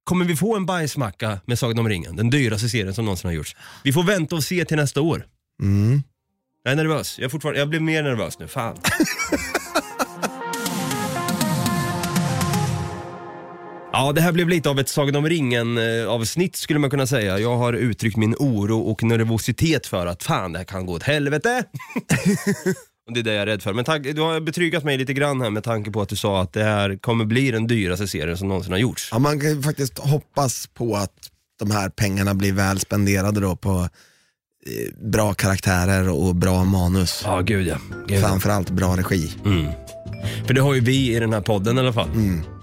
Kommer 0.10 0.26
vi 0.26 0.36
få 0.36 0.56
en 0.56 0.66
bajsmacka 0.66 1.40
med 1.46 1.60
Sagan 1.60 1.80
om 1.80 1.90
ringen? 1.90 2.16
Den 2.16 2.30
dyraste 2.30 2.70
serien 2.70 2.94
som 2.94 3.06
någonsin 3.06 3.28
har 3.28 3.36
gjorts. 3.36 3.56
Vi 3.84 3.94
får 3.94 4.04
vänta 4.04 4.36
och 4.36 4.44
se 4.44 4.66
till 4.66 4.78
nästa 4.78 5.02
år. 5.02 5.26
Mm. 5.62 6.04
Jag 6.64 6.72
är 6.72 6.76
nervös. 6.76 7.20
Jag, 7.20 7.26
är 7.26 7.30
fortfarande, 7.30 7.60
jag 7.60 7.70
blir 7.70 7.80
mer 7.80 8.04
nervös 8.04 8.40
nu. 8.40 8.48
Fan. 8.48 8.78
Ja, 14.00 14.12
det 14.12 14.22
här 14.22 14.32
blev 14.32 14.50
lite 14.50 14.70
av 14.70 14.80
ett 14.80 14.90
Sagan 14.90 15.16
om 15.16 15.30
ringen-avsnitt 15.30 16.56
skulle 16.56 16.80
man 16.80 16.90
kunna 16.90 17.08
säga. 17.08 17.40
Jag 17.40 17.58
har 17.58 17.74
uttryckt 17.74 18.18
min 18.18 18.36
oro 18.40 18.80
och 18.80 19.04
nervositet 19.04 19.88
för 19.88 20.08
att 20.08 20.24
fan, 20.24 20.52
det 20.52 20.60
här 20.60 20.66
kan 20.66 20.86
gå 20.86 20.94
åt 20.94 21.04
helvete. 21.04 21.64
och 23.08 23.14
det 23.14 23.20
är 23.20 23.24
det 23.24 23.34
jag 23.34 23.42
är 23.42 23.46
rädd 23.46 23.62
för. 23.62 23.74
Men 23.74 23.86
tack, 23.86 24.04
du 24.04 24.22
har 24.22 24.40
betryggat 24.40 24.84
mig 24.84 24.98
lite 24.98 25.14
grann 25.14 25.42
här 25.42 25.50
med 25.50 25.64
tanke 25.64 25.92
på 25.92 26.02
att 26.02 26.10
du 26.10 26.16
sa 26.16 26.42
att 26.42 26.54
det 26.54 26.64
här 26.64 26.98
kommer 26.98 27.26
bli 27.26 27.52
den 27.52 27.68
dyraste 27.68 28.08
serien 28.08 28.38
som 28.38 28.48
någonsin 28.48 28.72
har 28.72 28.80
gjorts. 28.80 29.10
Ja, 29.12 29.20
man 29.20 29.40
kan 29.40 29.50
ju 29.50 29.62
faktiskt 29.62 29.98
hoppas 29.98 30.68
på 30.68 30.96
att 30.96 31.30
de 31.60 31.72
här 31.72 31.90
pengarna 31.90 32.34
blir 32.34 32.54
väl 32.54 32.80
spenderade 32.80 33.40
då 33.40 33.56
på 33.56 33.90
eh, 34.66 35.10
bra 35.10 35.34
karaktärer 35.34 36.10
och 36.10 36.36
bra 36.36 36.64
manus. 36.64 37.22
Ja, 37.26 37.42
gud 37.42 37.68
ja. 37.68 37.78
Gud. 38.08 38.22
Framförallt 38.22 38.70
bra 38.70 38.98
regi. 38.98 39.32
Mm. 39.46 39.72
För 40.48 40.54
det 40.54 40.62
har 40.62 40.74
ju 40.74 40.80
vi 40.82 41.16
i 41.16 41.20
den 41.20 41.34
här 41.34 41.42
podden 41.42 41.78
i 41.78 41.80
alla 41.80 41.94
fall. 41.94 42.10
För 42.12 42.59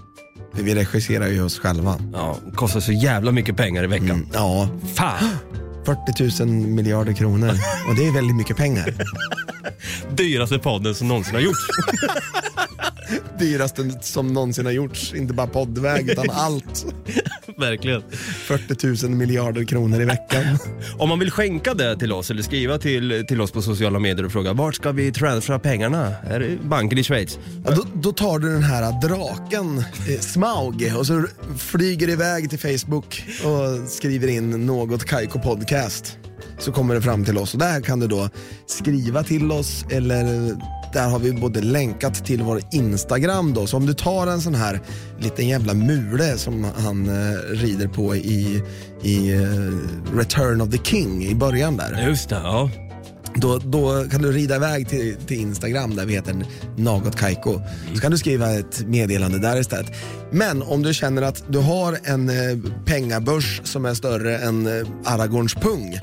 Vi 0.57 0.75
regisserar 0.75 1.27
ju 1.27 1.43
oss 1.43 1.59
själva. 1.59 1.99
Ja, 2.13 2.37
kostar 2.55 2.79
så 2.79 2.91
jävla 2.91 3.31
mycket 3.31 3.57
pengar 3.57 3.83
i 3.83 3.87
veckan. 3.87 4.09
Mm, 4.09 4.27
ja, 4.33 4.69
Fan! 4.95 5.29
40 5.87 6.43
000 6.45 6.49
miljarder 6.49 7.13
kronor 7.13 7.51
och 7.89 7.95
det 7.95 8.07
är 8.07 8.11
väldigt 8.11 8.35
mycket 8.35 8.57
pengar. 8.57 8.93
Dyraste 10.09 10.59
podden 10.59 10.95
som 10.95 11.07
någonsin 11.07 11.35
har 11.35 11.41
gjorts. 11.41 11.67
Dyraste 13.39 13.91
som 14.01 14.33
någonsin 14.33 14.65
har 14.65 14.73
gjorts, 14.73 15.13
inte 15.13 15.33
bara 15.33 15.47
poddväg 15.47 16.09
utan 16.09 16.29
allt. 16.31 16.85
Verkligen. 17.57 18.03
40 18.45 19.07
000 19.07 19.15
miljarder 19.15 19.63
kronor 19.63 20.01
i 20.01 20.05
veckan. 20.05 20.43
Om 20.97 21.09
man 21.09 21.19
vill 21.19 21.31
skänka 21.31 21.73
det 21.73 21.97
till 21.97 22.13
oss 22.13 22.31
eller 22.31 22.41
skriva 22.41 22.77
till, 22.77 23.25
till 23.27 23.41
oss 23.41 23.51
på 23.51 23.61
sociala 23.61 23.99
medier 23.99 24.25
och 24.25 24.31
fråga 24.31 24.53
vart 24.53 24.75
ska 24.75 24.91
vi 24.91 25.11
transfera 25.11 25.59
pengarna? 25.59 26.13
Är 26.29 26.39
det 26.39 26.57
banken 26.63 26.97
i 26.97 27.03
Schweiz? 27.03 27.39
Ja, 27.65 27.71
då, 27.71 27.85
då 27.93 28.11
tar 28.11 28.39
du 28.39 28.51
den 28.51 28.63
här 28.63 29.07
draken, 29.07 29.77
eh, 29.77 30.19
Smaug, 30.19 30.93
och 30.97 31.07
så 31.07 31.25
flyger 31.57 32.09
iväg 32.09 32.49
till 32.49 32.59
Facebook 32.59 33.23
och 33.43 33.89
skriver 33.89 34.27
in 34.27 34.65
något 34.65 35.05
Kaiko 35.05 35.39
podcast. 35.39 35.76
Så 36.59 36.71
kommer 36.71 36.95
det 36.95 37.01
fram 37.01 37.25
till 37.25 37.37
oss 37.37 37.53
och 37.53 37.59
där 37.59 37.81
kan 37.81 37.99
du 37.99 38.07
då 38.07 38.29
skriva 38.65 39.23
till 39.23 39.51
oss 39.51 39.85
eller 39.89 40.23
där 40.93 41.09
har 41.09 41.19
vi 41.19 41.33
både 41.33 41.61
länkat 41.61 42.25
till 42.25 42.43
vår 42.43 42.61
Instagram 42.71 43.53
då. 43.53 43.67
Så 43.67 43.77
om 43.77 43.85
du 43.85 43.93
tar 43.93 44.27
en 44.27 44.41
sån 44.41 44.55
här 44.55 44.81
liten 45.19 45.47
jävla 45.47 45.73
mule 45.73 46.37
som 46.37 46.67
han 46.77 47.09
eh, 47.09 47.37
rider 47.49 47.87
på 47.87 48.15
i, 48.15 48.63
i 49.03 49.33
eh, 49.33 50.17
Return 50.17 50.61
of 50.61 50.69
the 50.69 50.77
King 50.77 51.25
i 51.25 51.35
början 51.35 51.77
där. 51.77 52.07
Just 52.07 52.29
det, 52.29 52.35
ja. 52.35 52.69
Då, 53.41 53.57
då 53.57 54.05
kan 54.11 54.21
du 54.21 54.31
rida 54.31 54.55
iväg 54.55 54.89
till, 54.89 55.15
till 55.15 55.39
Instagram 55.39 55.95
där 55.95 56.05
vi 56.05 56.13
heter 56.13 56.45
Något 56.75 57.15
Kaiko. 57.15 57.61
Så 57.95 58.01
kan 58.01 58.11
du 58.11 58.17
skriva 58.17 58.51
ett 58.51 58.87
meddelande 58.87 59.39
där 59.39 59.59
istället. 59.59 59.91
Men 60.31 60.61
om 60.61 60.83
du 60.83 60.93
känner 60.93 61.21
att 61.21 61.43
du 61.47 61.59
har 61.59 61.97
en 62.03 62.29
eh, 62.29 62.57
pengabörs 62.85 63.61
som 63.63 63.85
är 63.85 63.93
större 63.93 64.37
än 64.37 64.67
eh, 64.67 64.87
Aragorns 65.05 65.55
pung 65.55 65.99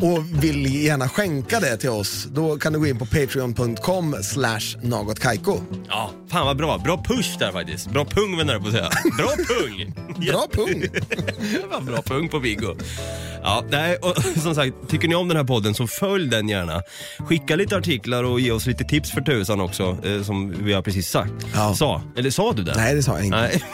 och 0.00 0.44
vill 0.44 0.84
gärna 0.84 1.08
skänka 1.08 1.60
det 1.60 1.76
till 1.76 1.90
oss, 1.90 2.28
då 2.32 2.56
kan 2.56 2.72
du 2.72 2.78
gå 2.78 2.86
in 2.86 2.98
på 2.98 3.06
patreon.com 3.06 4.16
slash 4.22 4.76
nagotkaiko. 4.82 5.60
Ja, 5.88 6.10
fan 6.28 6.46
vad 6.46 6.56
bra. 6.56 6.78
Bra 6.78 7.04
push 7.04 7.38
där 7.38 7.52
faktiskt. 7.52 7.90
Bra 7.90 8.04
pung 8.04 8.36
menar 8.36 8.52
jag 8.52 8.62
på 8.62 8.68
att 8.68 8.74
säga. 8.74 8.90
Bra 9.18 9.28
pung! 9.28 9.94
Bra 10.26 10.46
pung! 10.52 10.84
Vad 11.70 11.84
bra 11.84 12.02
pung 12.02 12.28
på 12.28 12.38
Viggo. 12.38 12.76
Ja, 13.46 13.64
nej, 13.70 13.96
och 13.96 14.22
som 14.42 14.54
sagt, 14.54 14.74
tycker 14.88 15.08
ni 15.08 15.14
om 15.14 15.28
den 15.28 15.36
här 15.36 15.44
podden 15.44 15.74
så 15.74 15.86
följ 15.86 16.28
den 16.28 16.48
gärna. 16.48 16.82
Skicka 17.18 17.56
lite 17.56 17.76
artiklar 17.76 18.24
och 18.24 18.40
ge 18.40 18.50
oss 18.50 18.66
lite 18.66 18.84
tips 18.84 19.10
för 19.10 19.20
tusan 19.20 19.60
också, 19.60 19.98
eh, 20.04 20.22
som 20.22 20.64
vi 20.64 20.72
har 20.72 20.82
precis 20.82 21.08
sagt. 21.08 21.32
Ja. 21.54 21.74
Sa, 21.74 22.02
eller 22.16 22.30
sa 22.30 22.52
du 22.52 22.62
det? 22.62 22.74
Nej, 22.76 22.94
det 22.94 23.02
sa 23.02 23.16
jag 23.16 23.24
inte. 23.24 23.40
Nej. 23.40 23.64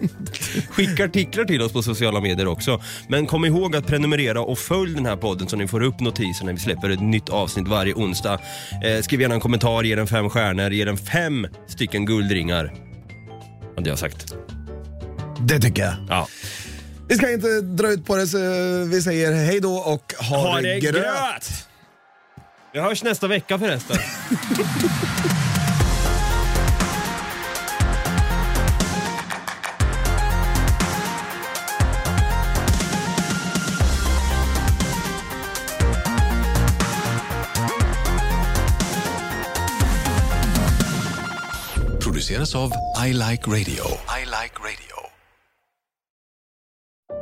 Skicka 0.70 1.04
artiklar 1.04 1.44
till 1.44 1.62
oss 1.62 1.72
på 1.72 1.82
sociala 1.82 2.20
medier 2.20 2.46
också. 2.46 2.82
Men 3.08 3.26
kom 3.26 3.44
ihåg 3.44 3.76
att 3.76 3.86
prenumerera 3.86 4.40
och 4.40 4.58
följ 4.58 4.94
den 4.94 5.06
här 5.06 5.16
podden 5.16 5.48
så 5.48 5.56
ni 5.56 5.68
får 5.68 5.82
upp 5.82 6.00
notiser 6.00 6.44
när 6.44 6.52
vi 6.52 6.58
släpper 6.58 6.90
ett 6.90 7.02
nytt 7.02 7.28
avsnitt 7.28 7.68
varje 7.68 7.94
onsdag. 7.94 8.40
Eh, 8.84 9.02
skriv 9.02 9.20
gärna 9.20 9.34
en 9.34 9.40
kommentar, 9.40 9.82
ge 9.82 9.94
den 9.94 10.06
fem 10.06 10.30
stjärnor, 10.30 10.70
ge 10.70 10.84
den 10.84 10.96
fem 10.96 11.46
stycken 11.68 12.06
guldringar. 12.06 12.72
Hade 13.76 13.88
jag 13.88 13.98
sagt. 13.98 14.34
Det 15.40 15.58
tycker 15.58 15.82
jag. 15.82 15.94
Ja. 16.08 16.26
Vi 17.10 17.16
ska 17.16 17.30
inte 17.32 17.60
dra 17.60 17.92
ut 17.92 18.06
på 18.06 18.16
det 18.16 18.26
så 18.26 18.38
vi 18.84 19.02
säger 19.02 19.32
hej 19.32 19.60
då 19.60 19.74
och 19.74 20.14
ha, 20.18 20.36
Ha 20.36 20.60
det 20.60 20.80
gröt. 20.80 20.94
gröt! 20.94 21.68
Vi 22.72 22.80
hörs 22.80 23.02
nästa 23.02 23.28
vecka 23.28 23.58
förresten. 23.58 23.96
produceras 42.00 42.54
av 42.54 42.72
I 43.06 43.12
Like 43.12 43.46
Radio. 43.50 43.84
I 44.20 44.24
like 44.24 44.54
radio. 44.58 44.90